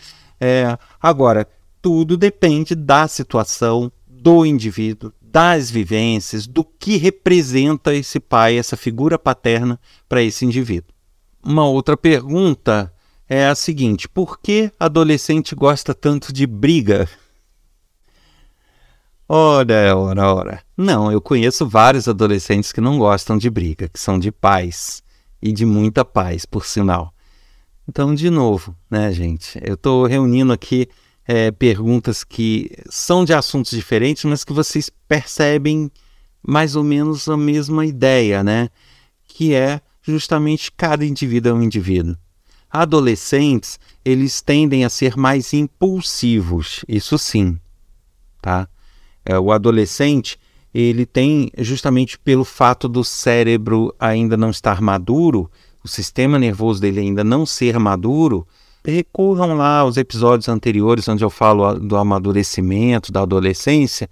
É, 0.40 0.78
agora, 1.00 1.49
tudo 1.82 2.16
depende 2.16 2.75
da 2.75 3.08
situação 3.08 3.90
do 4.06 4.44
indivíduo, 4.44 5.12
das 5.30 5.71
vivências, 5.71 6.47
do 6.47 6.64
que 6.64 6.97
representa 6.97 7.95
esse 7.95 8.18
pai, 8.18 8.56
essa 8.59 8.76
figura 8.76 9.18
paterna 9.18 9.78
para 10.09 10.23
esse 10.23 10.45
indivíduo. 10.45 10.95
Uma 11.42 11.66
outra 11.66 11.97
pergunta 11.97 12.92
é 13.28 13.47
a 13.47 13.54
seguinte: 13.54 14.09
por 14.09 14.40
que 14.40 14.73
adolescente 14.78 15.54
gosta 15.54 15.95
tanto 15.95 16.33
de 16.33 16.47
briga? 16.47 17.09
Ora, 19.28 19.97
ora, 19.97 20.35
ora. 20.35 20.62
Não, 20.76 21.11
eu 21.11 21.21
conheço 21.21 21.68
vários 21.68 22.06
adolescentes 22.06 22.71
que 22.71 22.80
não 22.80 22.97
gostam 22.99 23.37
de 23.37 23.50
briga, 23.50 23.88
que 23.88 23.99
são 23.99 24.18
de 24.18 24.30
paz 24.30 25.02
e 25.42 25.52
de 25.52 25.66
muita 25.66 26.04
paz, 26.04 26.47
por 26.47 26.64
sinal. 26.64 27.12
Então, 27.88 28.14
de 28.14 28.30
novo, 28.30 28.76
né, 28.90 29.12
gente? 29.12 29.61
Eu 29.62 29.75
estou 29.75 30.06
reunindo 30.06 30.52
aqui 30.52 30.88
é, 31.26 31.50
perguntas 31.50 32.23
que 32.23 32.71
são 32.88 33.25
de 33.25 33.33
assuntos 33.33 33.73
diferentes, 33.73 34.25
mas 34.25 34.45
que 34.45 34.52
vocês 34.52 34.90
percebem 35.09 35.90
mais 36.47 36.76
ou 36.76 36.85
menos 36.85 37.28
a 37.28 37.37
mesma 37.37 37.85
ideia, 37.85 38.45
né? 38.45 38.68
Que 39.26 39.54
é 39.54 39.80
justamente 40.02 40.71
cada 40.71 41.04
indivíduo 41.04 41.50
é 41.50 41.54
um 41.54 41.62
indivíduo. 41.62 42.16
Adolescentes, 42.71 43.80
eles 44.04 44.40
tendem 44.40 44.85
a 44.85 44.88
ser 44.88 45.16
mais 45.16 45.52
impulsivos, 45.52 46.85
isso 46.88 47.18
sim, 47.18 47.59
tá? 48.40 48.68
É, 49.25 49.38
o 49.38 49.50
adolescente, 49.50 50.38
ele 50.73 51.04
tem, 51.04 51.50
justamente 51.59 52.18
pelo 52.18 52.45
fato 52.45 52.88
do 52.88 53.02
cérebro 53.02 53.95
ainda 53.99 54.37
não 54.37 54.50
estar 54.50 54.80
maduro, 54.80 55.50
o 55.83 55.88
sistema 55.88 56.38
nervoso 56.38 56.80
dele 56.80 57.00
ainda 57.00 57.25
não 57.25 57.47
ser 57.47 57.78
maduro, 57.78 58.47
recorram 58.90 59.55
lá 59.55 59.81
aos 59.81 59.97
episódios 59.97 60.49
anteriores 60.49 61.09
onde 61.09 61.25
eu 61.25 61.31
falo 61.31 61.75
do 61.75 61.97
amadurecimento, 61.97 63.11
da 63.12 63.23
adolescência, 63.23 64.09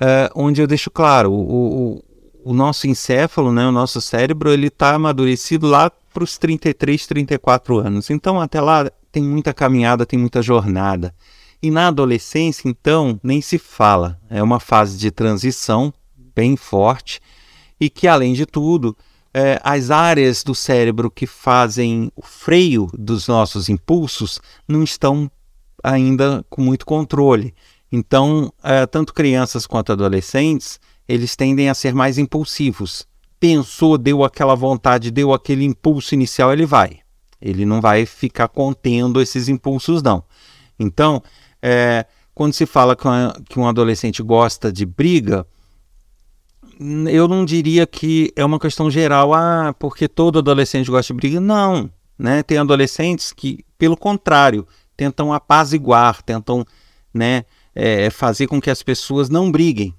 uh, 0.00 0.32
onde 0.34 0.60
eu 0.60 0.66
deixo 0.66 0.90
claro, 0.90 1.32
o, 1.32 1.96
o, 2.44 2.50
o, 2.50 2.54
nosso 2.54 2.86
encéfalo, 2.86 3.52
né, 3.52 3.66
o 3.66 3.72
nosso 3.72 4.00
cérebro, 4.00 4.50
ele 4.50 4.68
está 4.68 4.94
amadurecido 4.94 5.66
lá 5.66 5.90
para 6.12 6.24
os 6.24 6.38
33, 6.38 7.06
34 7.06 7.78
anos. 7.78 8.10
Então, 8.10 8.40
até 8.40 8.60
lá 8.60 8.90
tem 9.12 9.22
muita 9.22 9.52
caminhada, 9.52 10.06
tem 10.06 10.18
muita 10.18 10.40
jornada. 10.40 11.14
E 11.62 11.70
na 11.70 11.88
adolescência, 11.88 12.68
então, 12.68 13.18
nem 13.22 13.40
se 13.40 13.58
fala. 13.58 14.18
É 14.30 14.42
uma 14.42 14.60
fase 14.60 14.96
de 14.96 15.10
transição 15.10 15.92
bem 16.34 16.56
forte 16.56 17.20
e 17.80 17.90
que, 17.90 18.06
além 18.06 18.32
de 18.34 18.46
tudo, 18.46 18.96
é, 19.38 19.60
as 19.62 19.90
áreas 19.90 20.42
do 20.42 20.54
cérebro 20.54 21.10
que 21.10 21.26
fazem 21.26 22.10
o 22.16 22.22
freio 22.22 22.88
dos 22.96 23.28
nossos 23.28 23.68
impulsos 23.68 24.40
não 24.66 24.82
estão 24.82 25.30
ainda 25.84 26.42
com 26.48 26.62
muito 26.62 26.86
controle. 26.86 27.54
Então, 27.92 28.50
é, 28.64 28.86
tanto 28.86 29.12
crianças 29.12 29.66
quanto 29.66 29.92
adolescentes, 29.92 30.80
eles 31.06 31.36
tendem 31.36 31.68
a 31.68 31.74
ser 31.74 31.94
mais 31.94 32.16
impulsivos. 32.16 33.06
Pensou, 33.38 33.98
deu 33.98 34.24
aquela 34.24 34.54
vontade, 34.54 35.10
deu 35.10 35.34
aquele 35.34 35.66
impulso 35.66 36.14
inicial, 36.14 36.50
ele 36.50 36.64
vai. 36.64 37.00
Ele 37.38 37.66
não 37.66 37.82
vai 37.82 38.06
ficar 38.06 38.48
contendo 38.48 39.20
esses 39.20 39.50
impulsos, 39.50 40.02
não. 40.02 40.24
Então, 40.78 41.22
é, 41.60 42.06
quando 42.34 42.54
se 42.54 42.64
fala 42.64 42.96
que 42.96 43.58
um 43.58 43.68
adolescente 43.68 44.22
gosta 44.22 44.72
de 44.72 44.86
briga, 44.86 45.46
eu 46.78 47.26
não 47.26 47.44
diria 47.44 47.86
que 47.86 48.32
é 48.36 48.44
uma 48.44 48.58
questão 48.58 48.90
geral, 48.90 49.32
ah, 49.32 49.74
porque 49.78 50.08
todo 50.08 50.38
adolescente 50.38 50.90
gosta 50.90 51.12
de 51.12 51.16
briga. 51.16 51.40
Não, 51.40 51.90
né? 52.18 52.42
Tem 52.42 52.58
adolescentes 52.58 53.32
que, 53.32 53.64
pelo 53.78 53.96
contrário, 53.96 54.66
tentam 54.96 55.32
apaziguar, 55.32 56.22
tentam, 56.22 56.64
né, 57.12 57.44
é, 57.74 58.10
fazer 58.10 58.46
com 58.46 58.60
que 58.60 58.70
as 58.70 58.82
pessoas 58.82 59.28
não 59.28 59.50
briguem. 59.50 59.94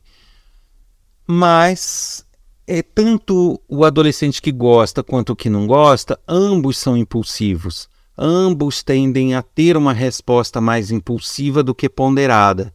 Mas 1.28 2.26
é 2.66 2.82
tanto 2.82 3.62
o 3.68 3.84
adolescente 3.84 4.42
que 4.42 4.52
gosta 4.52 5.04
quanto 5.04 5.32
o 5.32 5.36
que 5.36 5.50
não 5.50 5.68
gosta, 5.68 6.20
ambos 6.28 6.78
são 6.78 6.98
impulsivos. 6.98 7.90
Ambos 8.18 8.82
tendem 8.82 9.36
a 9.36 9.44
ter 9.44 9.78
uma 9.78 9.94
resposta 9.94 10.60
mais 10.60 10.90
impulsiva 10.90 11.62
do 11.62 11.76
que 11.76 11.88
ponderada. 11.88 12.74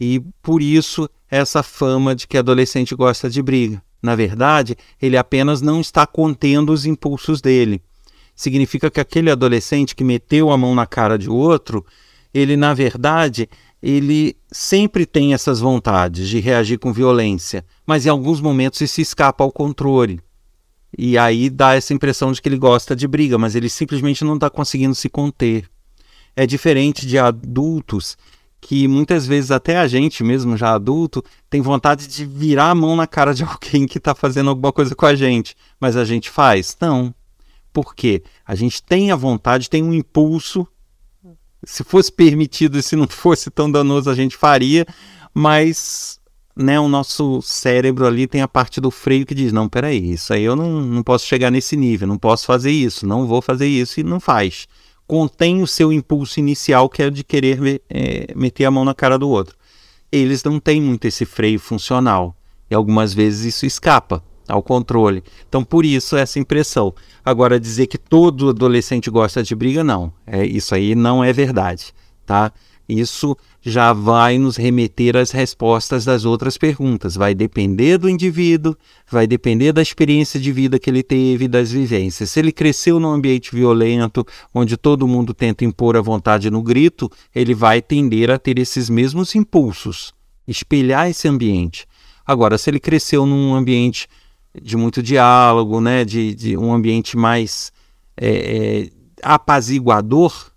E 0.00 0.20
por 0.42 0.62
isso 0.62 1.08
essa 1.30 1.62
fama 1.62 2.14
de 2.14 2.26
que 2.26 2.36
adolescente 2.36 2.94
gosta 2.94 3.30
de 3.30 3.40
briga. 3.40 3.82
Na 4.02 4.16
verdade, 4.16 4.76
ele 5.00 5.16
apenas 5.16 5.60
não 5.60 5.80
está 5.80 6.06
contendo 6.06 6.72
os 6.72 6.86
impulsos 6.86 7.40
dele. 7.40 7.82
Significa 8.34 8.90
que 8.90 9.00
aquele 9.00 9.30
adolescente 9.30 9.94
que 9.94 10.02
meteu 10.02 10.50
a 10.50 10.56
mão 10.56 10.74
na 10.74 10.86
cara 10.86 11.18
de 11.18 11.28
outro, 11.28 11.84
ele 12.32 12.56
na 12.56 12.72
verdade, 12.72 13.48
ele 13.82 14.36
sempre 14.50 15.04
tem 15.04 15.34
essas 15.34 15.60
vontades 15.60 16.28
de 16.28 16.40
reagir 16.40 16.78
com 16.78 16.92
violência, 16.92 17.64
mas 17.86 18.06
em 18.06 18.08
alguns 18.08 18.40
momentos 18.40 18.80
isso 18.80 19.00
escapa 19.00 19.44
ao 19.44 19.52
controle. 19.52 20.20
E 20.96 21.16
aí 21.16 21.48
dá 21.48 21.74
essa 21.74 21.94
impressão 21.94 22.32
de 22.32 22.42
que 22.42 22.48
ele 22.48 22.58
gosta 22.58 22.96
de 22.96 23.06
briga, 23.06 23.38
mas 23.38 23.54
ele 23.54 23.68
simplesmente 23.68 24.24
não 24.24 24.34
está 24.34 24.50
conseguindo 24.50 24.94
se 24.94 25.08
conter. 25.08 25.68
É 26.34 26.46
diferente 26.46 27.06
de 27.06 27.18
adultos 27.18 28.16
que 28.60 28.86
muitas 28.86 29.26
vezes 29.26 29.50
até 29.50 29.78
a 29.78 29.88
gente 29.88 30.22
mesmo, 30.22 30.56
já 30.56 30.74
adulto, 30.74 31.24
tem 31.48 31.60
vontade 31.60 32.06
de 32.06 32.26
virar 32.26 32.70
a 32.70 32.74
mão 32.74 32.94
na 32.94 33.06
cara 33.06 33.32
de 33.32 33.42
alguém 33.44 33.86
que 33.86 33.98
está 33.98 34.14
fazendo 34.14 34.50
alguma 34.50 34.72
coisa 34.72 34.94
com 34.94 35.06
a 35.06 35.14
gente, 35.14 35.56
mas 35.80 35.96
a 35.96 36.04
gente 36.04 36.28
faz? 36.28 36.76
Não. 36.80 37.14
Por 37.72 37.94
quê? 37.94 38.22
A 38.44 38.54
gente 38.54 38.82
tem 38.82 39.10
a 39.10 39.16
vontade, 39.16 39.70
tem 39.70 39.82
um 39.82 39.94
impulso. 39.94 40.66
Se 41.64 41.84
fosse 41.84 42.10
permitido 42.10 42.78
e 42.78 42.82
se 42.82 42.96
não 42.96 43.06
fosse 43.08 43.50
tão 43.50 43.70
danoso, 43.70 44.10
a 44.10 44.14
gente 44.14 44.36
faria, 44.36 44.84
mas 45.32 46.20
né, 46.54 46.78
o 46.80 46.88
nosso 46.88 47.40
cérebro 47.42 48.06
ali 48.06 48.26
tem 48.26 48.42
a 48.42 48.48
parte 48.48 48.80
do 48.80 48.90
freio 48.90 49.24
que 49.24 49.34
diz: 49.34 49.52
não, 49.52 49.68
peraí, 49.68 50.12
isso 50.12 50.32
aí 50.32 50.42
eu 50.42 50.56
não, 50.56 50.80
não 50.80 51.02
posso 51.02 51.26
chegar 51.26 51.50
nesse 51.50 51.76
nível, 51.76 52.08
não 52.08 52.18
posso 52.18 52.44
fazer 52.44 52.72
isso, 52.72 53.06
não 53.06 53.26
vou 53.26 53.40
fazer 53.40 53.68
isso 53.68 54.00
e 54.00 54.02
não 54.02 54.18
faz 54.18 54.66
contém 55.10 55.60
o 55.60 55.66
seu 55.66 55.92
impulso 55.92 56.38
inicial, 56.38 56.88
que 56.88 57.02
é 57.02 57.10
de 57.10 57.24
querer 57.24 57.82
é, 57.90 58.32
meter 58.36 58.64
a 58.64 58.70
mão 58.70 58.84
na 58.84 58.94
cara 58.94 59.18
do 59.18 59.28
outro. 59.28 59.56
Eles 60.12 60.44
não 60.44 60.60
têm 60.60 60.80
muito 60.80 61.04
esse 61.04 61.24
freio 61.24 61.58
funcional 61.58 62.36
e 62.70 62.76
algumas 62.76 63.12
vezes 63.12 63.56
isso 63.56 63.66
escapa 63.66 64.22
ao 64.46 64.62
controle. 64.62 65.24
Então, 65.48 65.64
por 65.64 65.84
isso, 65.84 66.16
essa 66.16 66.38
impressão. 66.38 66.94
Agora, 67.24 67.58
dizer 67.58 67.88
que 67.88 67.98
todo 67.98 68.50
adolescente 68.50 69.10
gosta 69.10 69.42
de 69.42 69.52
briga, 69.52 69.82
não. 69.82 70.12
É, 70.24 70.46
isso 70.46 70.76
aí 70.76 70.94
não 70.94 71.24
é 71.24 71.32
verdade, 71.32 71.92
tá? 72.24 72.52
Isso 72.90 73.36
já 73.62 73.92
vai 73.92 74.36
nos 74.36 74.56
remeter 74.56 75.16
às 75.16 75.30
respostas 75.30 76.04
das 76.04 76.24
outras 76.24 76.58
perguntas. 76.58 77.14
Vai 77.14 77.34
depender 77.34 77.98
do 77.98 78.08
indivíduo, 78.08 78.76
vai 79.08 79.26
depender 79.26 79.72
da 79.72 79.80
experiência 79.80 80.40
de 80.40 80.50
vida 80.50 80.78
que 80.78 80.90
ele 80.90 81.02
teve, 81.02 81.46
das 81.46 81.70
vivências. 81.70 82.30
Se 82.30 82.40
ele 82.40 82.50
cresceu 82.50 82.98
num 82.98 83.10
ambiente 83.10 83.54
violento, 83.54 84.26
onde 84.52 84.76
todo 84.76 85.06
mundo 85.06 85.32
tenta 85.32 85.64
impor 85.64 85.96
a 85.96 86.00
vontade 86.00 86.50
no 86.50 86.62
grito, 86.62 87.10
ele 87.34 87.54
vai 87.54 87.80
tender 87.80 88.30
a 88.30 88.38
ter 88.38 88.58
esses 88.58 88.90
mesmos 88.90 89.34
impulsos, 89.34 90.12
espelhar 90.48 91.08
esse 91.08 91.28
ambiente. 91.28 91.86
Agora, 92.26 92.58
se 92.58 92.70
ele 92.70 92.80
cresceu 92.80 93.24
num 93.24 93.54
ambiente 93.54 94.08
de 94.60 94.76
muito 94.76 95.02
diálogo, 95.02 95.80
né, 95.80 96.04
de, 96.04 96.34
de 96.34 96.56
um 96.56 96.72
ambiente 96.72 97.16
mais 97.16 97.72
é, 98.16 98.28
é, 98.28 98.90
apaziguador, 99.22 100.49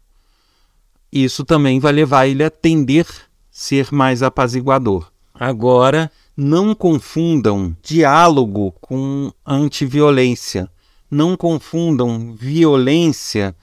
isso 1.14 1.46
também 1.46 1.80
vai 1.80 1.92
levar 1.92 2.26
ele 2.26 2.44
a 2.44 2.50
tender 2.50 3.06
ser 3.52 3.92
mais 3.92 4.24
apaziguador. 4.24 5.12
Agora, 5.34 6.12
não 6.36 6.74
confundam 6.74 7.76
diálogo 7.84 8.74
com 8.82 9.32
antiviolência. 9.46 10.68
Não 11.10 11.38
confundam 11.38 12.34
violência 12.34 13.56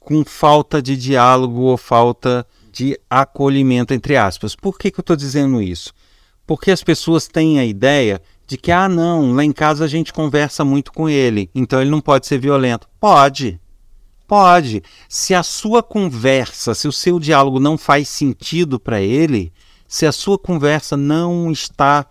com 0.00 0.24
falta 0.24 0.80
de 0.80 0.96
diálogo 0.96 1.60
ou 1.60 1.76
falta 1.76 2.46
de 2.72 2.98
acolhimento, 3.10 3.92
entre 3.92 4.16
aspas. 4.16 4.56
Por 4.56 4.78
que, 4.78 4.90
que 4.90 4.98
eu 4.98 5.02
estou 5.02 5.16
dizendo 5.16 5.60
isso? 5.60 5.92
Porque 6.46 6.70
as 6.70 6.82
pessoas 6.82 7.28
têm 7.28 7.58
a 7.58 7.64
ideia 7.66 8.22
de 8.46 8.56
que, 8.56 8.72
ah, 8.72 8.88
não, 8.88 9.34
lá 9.34 9.44
em 9.44 9.52
casa 9.52 9.84
a 9.84 9.88
gente 9.88 10.10
conversa 10.10 10.64
muito 10.64 10.90
com 10.90 11.06
ele, 11.06 11.50
então 11.54 11.78
ele 11.82 11.90
não 11.90 12.00
pode 12.00 12.26
ser 12.26 12.38
violento. 12.38 12.88
Pode. 12.98 13.60
Pode. 14.28 14.82
Se 15.08 15.34
a 15.34 15.42
sua 15.42 15.82
conversa, 15.82 16.74
se 16.74 16.86
o 16.86 16.92
seu 16.92 17.18
diálogo 17.18 17.58
não 17.58 17.78
faz 17.78 18.10
sentido 18.10 18.78
para 18.78 19.00
ele, 19.00 19.50
se 19.88 20.04
a 20.04 20.12
sua 20.12 20.38
conversa 20.38 20.98
não 20.98 21.50
está 21.50 22.06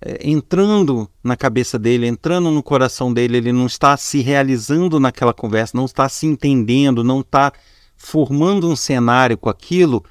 é, 0.00 0.28
entrando 0.28 1.08
na 1.22 1.36
cabeça 1.36 1.78
dele, 1.78 2.08
entrando 2.08 2.50
no 2.50 2.64
coração 2.64 3.14
dele, 3.14 3.36
ele 3.36 3.52
não 3.52 3.66
está 3.66 3.96
se 3.96 4.20
realizando 4.20 4.98
naquela 4.98 5.32
conversa, 5.32 5.76
não 5.76 5.84
está 5.84 6.08
se 6.08 6.26
entendendo, 6.26 7.04
não 7.04 7.20
está 7.20 7.52
formando 7.96 8.68
um 8.68 8.74
cenário 8.74 9.38
com 9.38 9.48
aquilo, 9.48 10.04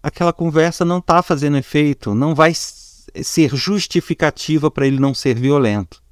aquela 0.00 0.32
conversa 0.32 0.84
não 0.84 0.98
está 0.98 1.20
fazendo 1.20 1.56
efeito, 1.56 2.14
não 2.14 2.32
vai 2.32 2.52
ser 2.54 3.56
justificativa 3.56 4.70
para 4.70 4.86
ele 4.86 5.00
não 5.00 5.12
ser 5.12 5.34
violento. 5.34 6.03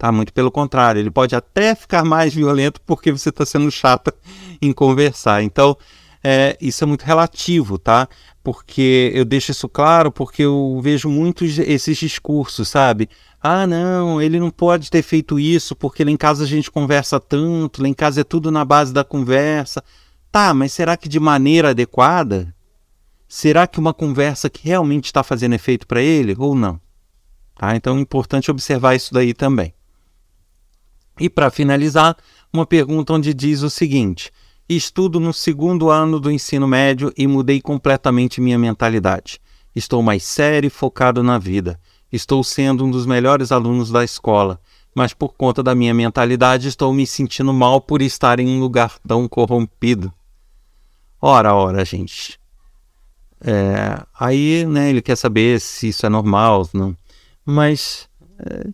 Tá? 0.00 0.10
Muito 0.10 0.32
pelo 0.32 0.50
contrário, 0.50 0.98
ele 0.98 1.10
pode 1.10 1.36
até 1.36 1.74
ficar 1.74 2.06
mais 2.06 2.32
violento 2.32 2.80
porque 2.86 3.12
você 3.12 3.28
está 3.28 3.44
sendo 3.44 3.70
chata 3.70 4.14
em 4.62 4.72
conversar. 4.72 5.42
Então, 5.42 5.76
é, 6.24 6.56
isso 6.58 6.82
é 6.82 6.86
muito 6.86 7.02
relativo, 7.02 7.76
tá? 7.76 8.08
Porque 8.42 9.12
eu 9.14 9.26
deixo 9.26 9.50
isso 9.50 9.68
claro 9.68 10.10
porque 10.10 10.40
eu 10.44 10.80
vejo 10.82 11.06
muitos 11.10 11.58
esses 11.58 11.98
discursos, 11.98 12.66
sabe? 12.70 13.10
Ah, 13.42 13.66
não, 13.66 14.22
ele 14.22 14.40
não 14.40 14.48
pode 14.48 14.90
ter 14.90 15.02
feito 15.02 15.38
isso 15.38 15.76
porque 15.76 16.02
lá 16.02 16.10
em 16.10 16.16
casa 16.16 16.44
a 16.44 16.46
gente 16.46 16.70
conversa 16.70 17.20
tanto, 17.20 17.82
lá 17.82 17.88
em 17.88 17.92
casa 17.92 18.22
é 18.22 18.24
tudo 18.24 18.50
na 18.50 18.64
base 18.64 18.94
da 18.94 19.04
conversa. 19.04 19.84
Tá, 20.32 20.54
mas 20.54 20.72
será 20.72 20.96
que 20.96 21.10
de 21.10 21.20
maneira 21.20 21.70
adequada? 21.70 22.54
Será 23.28 23.66
que 23.66 23.78
uma 23.78 23.92
conversa 23.92 24.48
que 24.48 24.66
realmente 24.66 25.04
está 25.04 25.22
fazendo 25.22 25.56
efeito 25.56 25.86
para 25.86 26.00
ele 26.00 26.34
ou 26.38 26.54
não? 26.54 26.80
Tá? 27.54 27.76
Então 27.76 27.98
é 27.98 28.00
importante 28.00 28.50
observar 28.50 28.94
isso 28.94 29.12
daí 29.12 29.34
também. 29.34 29.74
E 31.18 31.28
para 31.28 31.50
finalizar, 31.50 32.16
uma 32.52 32.66
pergunta 32.66 33.12
onde 33.12 33.32
diz 33.34 33.62
o 33.62 33.70
seguinte: 33.70 34.30
Estudo 34.68 35.18
no 35.18 35.32
segundo 35.32 35.90
ano 35.90 36.20
do 36.20 36.30
ensino 36.30 36.68
médio 36.68 37.12
e 37.16 37.26
mudei 37.26 37.60
completamente 37.60 38.40
minha 38.40 38.58
mentalidade. 38.58 39.40
Estou 39.74 40.02
mais 40.02 40.22
sério 40.22 40.68
e 40.68 40.70
focado 40.70 41.22
na 41.22 41.38
vida. 41.38 41.80
Estou 42.12 42.42
sendo 42.42 42.84
um 42.84 42.90
dos 42.90 43.06
melhores 43.06 43.52
alunos 43.52 43.90
da 43.90 44.04
escola, 44.04 44.60
mas 44.94 45.14
por 45.14 45.34
conta 45.34 45.62
da 45.62 45.74
minha 45.74 45.94
mentalidade 45.94 46.68
estou 46.68 46.92
me 46.92 47.06
sentindo 47.06 47.52
mal 47.52 47.80
por 47.80 48.02
estar 48.02 48.40
em 48.40 48.48
um 48.48 48.60
lugar 48.60 48.98
tão 49.06 49.28
corrompido. 49.28 50.12
Ora, 51.20 51.54
ora, 51.54 51.84
gente. 51.84 52.38
É, 53.40 54.02
aí, 54.18 54.66
né, 54.66 54.90
ele 54.90 55.02
quer 55.02 55.16
saber 55.16 55.60
se 55.60 55.88
isso 55.88 56.04
é 56.04 56.08
normal, 56.08 56.68
não. 56.72 56.96
Mas, 57.44 58.08
é, 58.38 58.68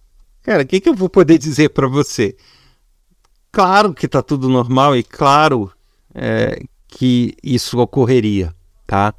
cara, 0.47 0.63
o 0.63 0.67
que, 0.67 0.81
que 0.81 0.89
eu 0.89 0.95
vou 0.95 1.09
poder 1.09 1.39
dizer 1.39 1.71
para 1.71 1.87
você? 1.87 2.37
Claro 3.53 3.93
que 3.93 4.09
tá 4.09 4.23
tudo 4.23 4.49
normal 4.49 4.97
e 4.97 5.03
claro 5.03 5.71
é, 6.15 6.63
que 6.89 7.35
isso 7.43 7.79
ocorreria, 7.79 8.55
tá? 8.87 9.15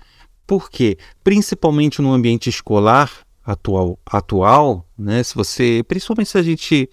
Por 0.46 0.70
quê? 0.70 0.98
Principalmente 1.24 2.02
no 2.02 2.14
ambiente 2.14 2.50
escolar 2.50 3.12
atual, 3.46 4.00
atual, 4.06 4.88
né? 4.98 5.22
Se 5.22 5.36
você, 5.36 5.84
principalmente 5.88 6.30
se 6.30 6.38
a 6.38 6.44
gente 6.44 6.90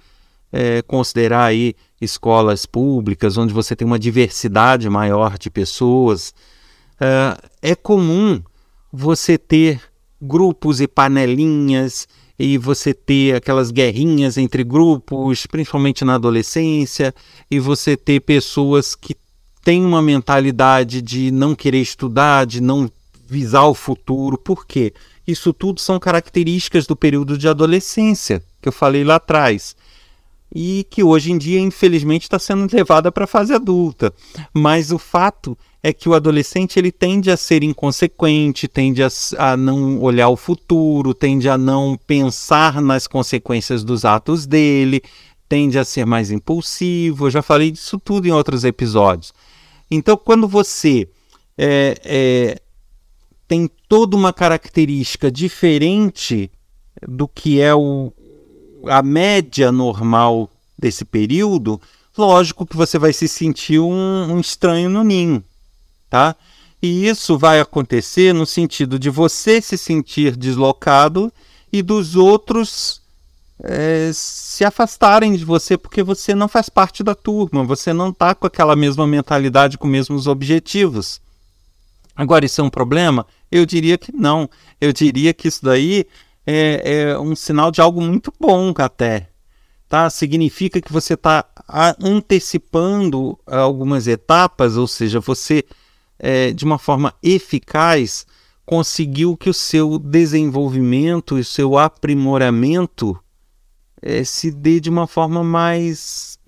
é, 0.52 0.82
considerar 0.82 1.44
aí 1.44 1.74
escolas 2.00 2.66
públicas 2.66 3.38
onde 3.38 3.54
você 3.54 3.76
tem 3.76 3.86
uma 3.86 3.98
diversidade 3.98 4.90
maior 4.90 5.38
de 5.38 5.50
pessoas, 5.50 6.34
Uh, 6.94 7.36
é 7.60 7.74
comum 7.74 8.40
você 8.92 9.36
ter 9.36 9.80
grupos 10.22 10.80
e 10.80 10.86
panelinhas 10.86 12.06
e 12.38 12.58
você 12.58 12.92
ter 12.92 13.36
aquelas 13.36 13.70
guerrinhas 13.70 14.36
entre 14.36 14.64
grupos, 14.64 15.46
principalmente 15.46 16.04
na 16.04 16.14
adolescência, 16.14 17.14
e 17.50 17.60
você 17.60 17.96
ter 17.96 18.20
pessoas 18.20 18.94
que 18.94 19.16
têm 19.62 19.84
uma 19.84 20.02
mentalidade 20.02 21.00
de 21.00 21.30
não 21.30 21.54
querer 21.54 21.80
estudar, 21.80 22.44
de 22.44 22.60
não 22.60 22.90
visar 23.26 23.66
o 23.66 23.74
futuro. 23.74 24.36
Por 24.36 24.66
quê? 24.66 24.92
Isso 25.26 25.52
tudo 25.52 25.80
são 25.80 25.98
características 25.98 26.86
do 26.86 26.94
período 26.94 27.38
de 27.38 27.48
adolescência, 27.48 28.42
que 28.60 28.68
eu 28.68 28.72
falei 28.72 29.04
lá 29.04 29.16
atrás 29.16 29.74
e 30.54 30.86
que 30.88 31.02
hoje 31.02 31.32
em 31.32 31.38
dia, 31.38 31.58
infelizmente, 31.58 32.22
está 32.22 32.38
sendo 32.38 32.72
levada 32.72 33.10
para 33.10 33.24
a 33.24 33.26
fase 33.26 33.52
adulta. 33.52 34.14
Mas 34.52 34.92
o 34.92 34.98
fato 34.98 35.58
é 35.82 35.92
que 35.92 36.08
o 36.08 36.14
adolescente 36.14 36.78
ele 36.78 36.92
tende 36.92 37.30
a 37.30 37.36
ser 37.36 37.64
inconsequente, 37.64 38.68
tende 38.68 39.02
a, 39.02 39.08
a, 39.36 39.56
não 39.56 40.00
olhar 40.00 40.28
o 40.28 40.36
futuro, 40.36 41.12
tende 41.12 41.48
a 41.48 41.58
não 41.58 41.98
pensar 42.06 42.80
nas 42.80 43.06
consequências 43.06 43.82
dos 43.82 44.04
atos 44.04 44.46
dele, 44.46 45.02
tende 45.48 45.78
a 45.78 45.84
ser 45.84 46.06
mais 46.06 46.30
impulsivo. 46.30 47.26
Eu 47.26 47.30
já 47.30 47.42
falei 47.42 47.72
disso 47.72 47.98
tudo 47.98 48.28
em 48.28 48.30
outros 48.30 48.64
episódios. 48.64 49.34
Então, 49.90 50.16
quando 50.16 50.46
você 50.46 51.08
é, 51.58 52.00
é, 52.04 52.60
tem 53.48 53.68
toda 53.88 54.16
uma 54.16 54.32
característica 54.32 55.30
diferente 55.30 56.50
do 57.06 57.28
que 57.28 57.60
é 57.60 57.74
o, 57.74 58.12
a 58.88 59.02
média 59.02 59.70
normal 59.70 60.50
desse 60.78 61.04
período, 61.04 61.80
lógico 62.16 62.66
que 62.66 62.76
você 62.76 62.98
vai 62.98 63.12
se 63.12 63.28
sentir 63.28 63.78
um, 63.78 64.32
um 64.32 64.40
estranho 64.40 64.88
no 64.90 65.02
ninho, 65.02 65.42
tá? 66.08 66.36
E 66.82 67.06
isso 67.08 67.38
vai 67.38 67.60
acontecer 67.60 68.34
no 68.34 68.44
sentido 68.44 68.98
de 68.98 69.08
você 69.08 69.60
se 69.60 69.78
sentir 69.78 70.36
deslocado 70.36 71.32
e 71.72 71.82
dos 71.82 72.14
outros 72.14 73.00
é, 73.62 74.10
se 74.12 74.64
afastarem 74.64 75.34
de 75.34 75.44
você 75.44 75.76
porque 75.76 76.02
você 76.02 76.34
não 76.34 76.48
faz 76.48 76.68
parte 76.68 77.02
da 77.02 77.14
turma, 77.14 77.64
você 77.64 77.92
não 77.92 78.10
está 78.10 78.34
com 78.34 78.46
aquela 78.46 78.76
mesma 78.76 79.06
mentalidade, 79.06 79.78
com 79.78 79.86
os 79.86 79.92
mesmos 79.92 80.26
objetivos. 80.26 81.20
Agora, 82.16 82.44
isso 82.44 82.60
é 82.60 82.64
um 82.64 82.70
problema? 82.70 83.26
Eu 83.50 83.66
diria 83.66 83.98
que 83.98 84.12
não. 84.12 84.48
Eu 84.80 84.92
diria 84.92 85.32
que 85.32 85.48
isso 85.48 85.64
daí 85.64 86.06
é, 86.46 87.10
é 87.10 87.18
um 87.18 87.34
sinal 87.34 87.70
de 87.70 87.80
algo 87.80 88.00
muito 88.00 88.32
bom 88.38 88.72
até. 88.76 89.28
Tá? 89.88 90.08
Significa 90.10 90.80
que 90.80 90.92
você 90.92 91.14
está 91.14 91.44
antecipando 92.00 93.38
algumas 93.46 94.06
etapas, 94.06 94.76
ou 94.76 94.86
seja, 94.86 95.20
você, 95.20 95.64
é, 96.18 96.52
de 96.52 96.64
uma 96.64 96.78
forma 96.78 97.14
eficaz, 97.22 98.26
conseguiu 98.64 99.36
que 99.36 99.50
o 99.50 99.54
seu 99.54 99.98
desenvolvimento 99.98 101.36
e 101.36 101.42
o 101.42 101.44
seu 101.44 101.76
aprimoramento 101.78 103.18
é, 104.00 104.24
se 104.24 104.50
dê 104.50 104.80
de 104.80 104.90
uma 104.90 105.06
forma 105.06 105.44
mais 105.44 106.38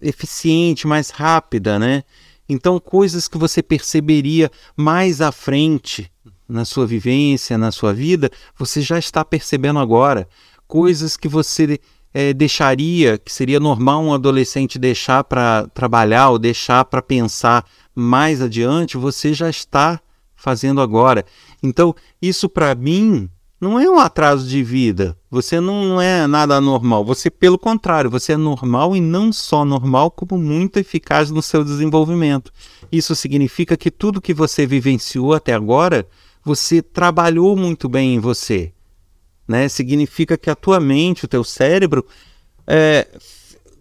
eficiente, 0.00 0.86
mais 0.86 1.10
rápida, 1.10 1.78
né? 1.78 2.04
Então, 2.48 2.78
coisas 2.78 3.26
que 3.26 3.38
você 3.38 3.62
perceberia 3.62 4.50
mais 4.76 5.20
à 5.20 5.32
frente, 5.32 6.10
na 6.48 6.64
sua 6.64 6.86
vivência, 6.86 7.58
na 7.58 7.72
sua 7.72 7.92
vida, 7.92 8.30
você 8.56 8.80
já 8.80 8.98
está 8.98 9.24
percebendo 9.24 9.78
agora. 9.78 10.28
Coisas 10.66 11.16
que 11.16 11.28
você 11.28 11.78
é, 12.12 12.32
deixaria, 12.32 13.18
que 13.18 13.32
seria 13.32 13.60
normal 13.60 14.02
um 14.02 14.14
adolescente 14.14 14.78
deixar 14.78 15.24
para 15.24 15.66
trabalhar 15.74 16.30
ou 16.30 16.38
deixar 16.38 16.84
para 16.84 17.02
pensar 17.02 17.64
mais 17.94 18.40
adiante, 18.40 18.96
você 18.96 19.32
já 19.34 19.50
está 19.50 20.00
fazendo 20.34 20.80
agora. 20.80 21.24
Então, 21.62 21.94
isso 22.20 22.48
para 22.48 22.74
mim 22.74 23.28
não 23.60 23.80
é 23.80 23.88
um 23.88 23.98
atraso 23.98 24.46
de 24.46 24.62
vida. 24.62 25.16
Você 25.30 25.60
não, 25.60 26.00
é 26.00 26.26
nada 26.26 26.60
normal. 26.60 27.04
Você, 27.04 27.30
pelo 27.30 27.58
contrário, 27.58 28.10
você 28.10 28.32
é 28.32 28.36
normal 28.36 28.94
e 28.94 29.00
não 29.00 29.32
só 29.32 29.64
normal, 29.64 30.10
como 30.10 30.40
muito 30.40 30.78
eficaz 30.78 31.30
no 31.30 31.42
seu 31.42 31.64
desenvolvimento. 31.64 32.52
Isso 32.92 33.14
significa 33.14 33.76
que 33.76 33.90
tudo 33.90 34.20
que 34.20 34.34
você 34.34 34.66
vivenciou 34.66 35.34
até 35.34 35.54
agora 35.54 36.06
você 36.46 36.80
trabalhou 36.80 37.56
muito 37.56 37.88
bem 37.88 38.14
em 38.14 38.20
você. 38.20 38.72
Né? 39.48 39.68
Significa 39.68 40.38
que 40.38 40.48
a 40.48 40.54
tua 40.54 40.78
mente, 40.78 41.24
o 41.24 41.28
teu 41.28 41.42
cérebro, 41.42 42.06
é, 42.64 43.08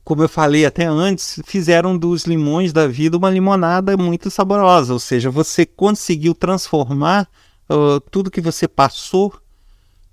como 0.03 0.23
eu 0.23 0.27
falei 0.27 0.65
até 0.65 0.83
antes, 0.83 1.39
fizeram 1.45 1.95
dos 1.95 2.23
limões 2.23 2.73
da 2.73 2.87
vida 2.87 3.17
uma 3.17 3.29
limonada 3.29 3.95
muito 3.95 4.31
saborosa. 4.31 4.93
Ou 4.93 4.99
seja, 4.99 5.29
você 5.29 5.63
conseguiu 5.63 6.33
transformar 6.33 7.29
uh, 7.69 7.99
tudo 8.09 8.31
que 8.31 8.41
você 8.41 8.67
passou 8.67 9.31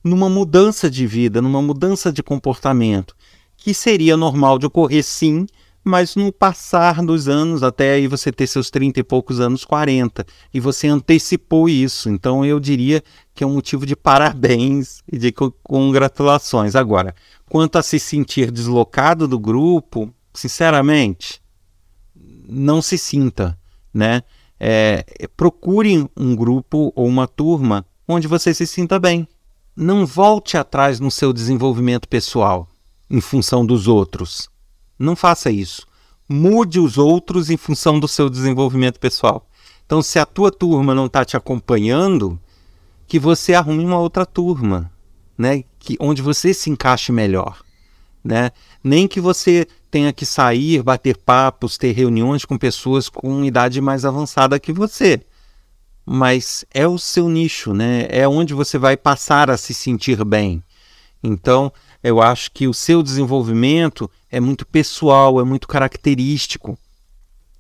numa 0.05 0.29
mudança 0.29 0.91
de 0.91 1.07
vida, 1.07 1.41
numa 1.41 1.63
mudança 1.63 2.13
de 2.13 2.23
comportamento, 2.23 3.17
que 3.57 3.73
seria 3.73 4.15
normal 4.15 4.59
de 4.59 4.67
ocorrer 4.67 5.03
sim 5.03 5.47
mas 5.85 6.15
no 6.15 6.33
passar 6.33 7.03
dos 7.03 7.29
anos, 7.29 7.63
até 7.63 7.95
aí 7.95 8.07
você 8.07 8.31
ter 8.31 8.47
seus 8.47 8.71
30 8.71 9.01
e 9.01 9.03
poucos 9.03 9.41
anos, 9.41 9.65
40, 9.65 10.25
e 10.53 10.61
você 10.61 10.87
antecipou 10.87 11.69
isso. 11.69 12.09
Então 12.09 12.45
eu 12.45 12.61
diria 12.61 13.03
que 13.35 13.43
é 13.43 13.47
um 13.47 13.55
motivo 13.55 13.85
de 13.85 13.97
parabéns 13.97 15.03
e 15.11 15.19
de 15.19 15.33
congratulações. 15.63 16.77
Agora, 16.77 17.15
quanto 17.49 17.77
a 17.77 17.83
se 17.83 17.99
sentir 17.99 18.51
deslocado 18.51 19.27
do 19.27 19.39
grupo, 19.39 20.13
sinceramente, 20.33 21.43
não 22.49 22.81
se 22.81 22.97
sinta, 22.97 23.59
né? 23.93 24.23
É, 24.65 25.05
procure 25.37 26.09
um 26.17 26.37
grupo 26.37 26.93
ou 26.95 27.09
uma 27.09 27.27
turma 27.27 27.85
onde 28.07 28.29
você 28.29 28.55
se 28.55 28.67
sinta 28.67 29.01
bem. 29.01 29.27
Não 29.75 30.07
volte 30.07 30.57
atrás 30.57 31.01
no 31.01 31.11
seu 31.11 31.33
desenvolvimento 31.33 32.09
pessoal 32.09 32.69
em 33.11 33.21
função 33.21 33.67
dos 33.67 33.89
outros. 33.89 34.52
Não 35.03 35.17
faça 35.17 35.51
isso. 35.51 35.87
Mude 36.29 36.79
os 36.79 36.97
outros 36.97 37.51
em 37.51 37.57
função 37.57 37.99
do 37.99 38.07
seu 38.07 38.31
desenvolvimento 38.31 39.01
pessoal. 39.01 39.47
Então, 39.85 40.01
se 40.01 40.19
a 40.19 40.25
tua 40.25 40.51
turma 40.53 40.95
não 40.95 41.07
está 41.07 41.25
te 41.25 41.37
acompanhando, 41.37 42.39
que 43.07 43.19
você 43.19 43.53
arrume 43.53 43.85
uma 43.85 43.99
outra 43.99 44.25
turma, 44.25 44.91
né? 45.37 45.65
Que, 45.79 45.97
onde 45.99 46.23
você 46.23 46.55
se 46.55 46.71
encaixe 46.71 47.11
melhor. 47.11 47.63
Né? 48.25 48.53
Nem 48.83 49.09
que 49.09 49.21
você 49.21 49.67
tenha 49.91 50.13
que 50.13 50.25
sair, 50.25 50.81
bater 50.85 51.17
papos, 51.17 51.77
ter 51.77 51.91
reuniões 51.91 52.45
com 52.45 52.57
pessoas 52.57 53.09
com 53.09 53.45
idade 53.45 53.81
mais 53.81 54.05
avançada 54.05 54.61
que 54.61 54.73
você. 54.73 55.21
Mas 56.07 56.65
é 56.73 56.87
o 56.87 56.97
seu 56.97 57.29
nicho, 57.29 57.75
né? 57.75 58.07
É 58.09 58.29
onde 58.29 58.55
você 58.55 58.79
vai 58.79 58.97
passar 58.97 59.51
a 59.51 59.57
se 59.57 59.75
sentir 59.75 60.25
bem. 60.25 60.63
Então, 61.23 61.73
eu 62.03 62.21
acho 62.21 62.51
que 62.51 62.67
o 62.67 62.75
seu 62.75 63.03
desenvolvimento 63.03 64.11
é 64.31 64.41
muito 64.41 64.67
pessoal, 64.67 65.41
é 65.41 65.45
muito 65.45 65.69
característico. 65.69 66.77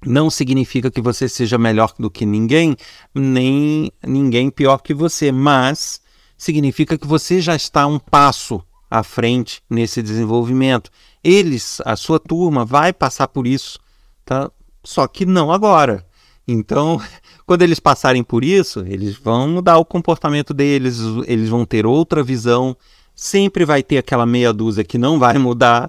Não 0.05 0.29
significa 0.29 0.91
que 0.91 1.01
você 1.01 1.29
seja 1.29 1.57
melhor 1.57 1.95
do 1.99 2.11
que 2.11 2.27
ninguém, 2.27 2.77
nem 3.15 3.93
ninguém 4.05 4.51
pior 4.51 4.79
que 4.79 4.93
você, 4.93 5.31
mas 5.31 6.01
significa 6.37 6.99
que 6.99 7.07
você 7.07 7.41
já 7.41 7.55
está 7.55 7.87
um 7.87 8.01
passo 8.01 8.61
à 8.91 9.05
frente 9.05 9.63
nesse 9.71 10.03
desenvolvimento. 10.03 10.91
Eles, 11.23 11.81
a 11.85 11.95
sua 11.95 12.19
turma, 12.19 12.65
vai 12.65 12.93
passar 12.93 13.29
por 13.29 13.47
isso, 13.47 13.79
tá? 14.25 14.51
Só 14.83 15.07
que 15.07 15.25
não 15.25 15.53
agora. 15.53 16.05
Então, 16.49 17.01
quando 17.47 17.63
eles 17.63 17.79
passarem 17.79 18.25
por 18.25 18.43
isso, 18.43 18.81
eles 18.81 19.17
vão 19.17 19.49
mudar 19.49 19.79
o 19.79 19.85
comportamento 19.85 20.53
deles, 20.53 20.99
eles 21.27 21.49
vão 21.49 21.65
ter 21.65 21.87
outra 21.87 22.25
visão, 22.25 22.77
Sempre 23.23 23.65
vai 23.65 23.85
ter 23.85 23.99
aquela 23.99 24.27
meia 24.27 24.53
dúzia 24.53 24.83
que 24.83 24.99
não 24.99 25.17
vai 25.17 25.39
mudar, 25.39 25.89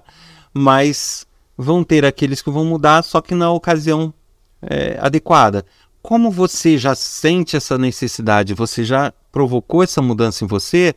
mas 0.52 1.26
vão 1.58 1.82
ter 1.82 2.04
aqueles 2.04 2.40
que 2.40 2.48
vão 2.48 2.64
mudar, 2.64 3.02
só 3.02 3.20
que 3.20 3.34
na 3.34 3.50
ocasião 3.50 4.14
é, 4.62 4.96
adequada. 5.00 5.66
Como 6.00 6.30
você 6.30 6.78
já 6.78 6.94
sente 6.94 7.56
essa 7.56 7.76
necessidade, 7.76 8.54
você 8.54 8.84
já 8.84 9.12
provocou 9.32 9.82
essa 9.82 10.00
mudança 10.00 10.44
em 10.44 10.46
você, 10.46 10.94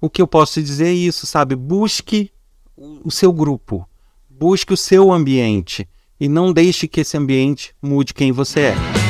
o 0.00 0.08
que 0.08 0.22
eu 0.22 0.28
posso 0.28 0.62
dizer 0.62 0.86
é 0.86 0.92
isso, 0.92 1.26
sabe? 1.26 1.56
Busque 1.56 2.30
o 2.76 3.10
seu 3.10 3.32
grupo, 3.32 3.84
busque 4.30 4.72
o 4.72 4.76
seu 4.76 5.10
ambiente 5.10 5.88
e 6.20 6.28
não 6.28 6.52
deixe 6.52 6.86
que 6.86 7.00
esse 7.00 7.16
ambiente 7.16 7.74
mude 7.82 8.14
quem 8.14 8.30
você 8.30 8.60
é. 8.60 9.03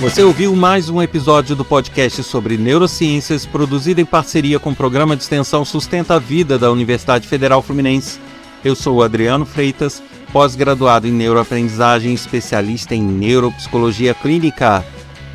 Você 0.00 0.22
ouviu 0.22 0.54
mais 0.54 0.88
um 0.88 1.02
episódio 1.02 1.56
do 1.56 1.64
podcast 1.64 2.22
sobre 2.22 2.56
neurociências, 2.56 3.44
produzido 3.44 4.00
em 4.00 4.04
parceria 4.04 4.56
com 4.60 4.70
o 4.70 4.76
programa 4.76 5.16
de 5.16 5.24
extensão 5.24 5.64
Sustenta 5.64 6.14
a 6.14 6.18
Vida 6.20 6.56
da 6.56 6.70
Universidade 6.70 7.26
Federal 7.26 7.60
Fluminense. 7.62 8.20
Eu 8.64 8.76
sou 8.76 8.98
o 8.98 9.02
Adriano 9.02 9.44
Freitas, 9.44 10.00
pós-graduado 10.32 11.08
em 11.08 11.10
neuroaprendizagem, 11.10 12.14
especialista 12.14 12.94
em 12.94 13.02
neuropsicologia 13.02 14.14
clínica. 14.14 14.84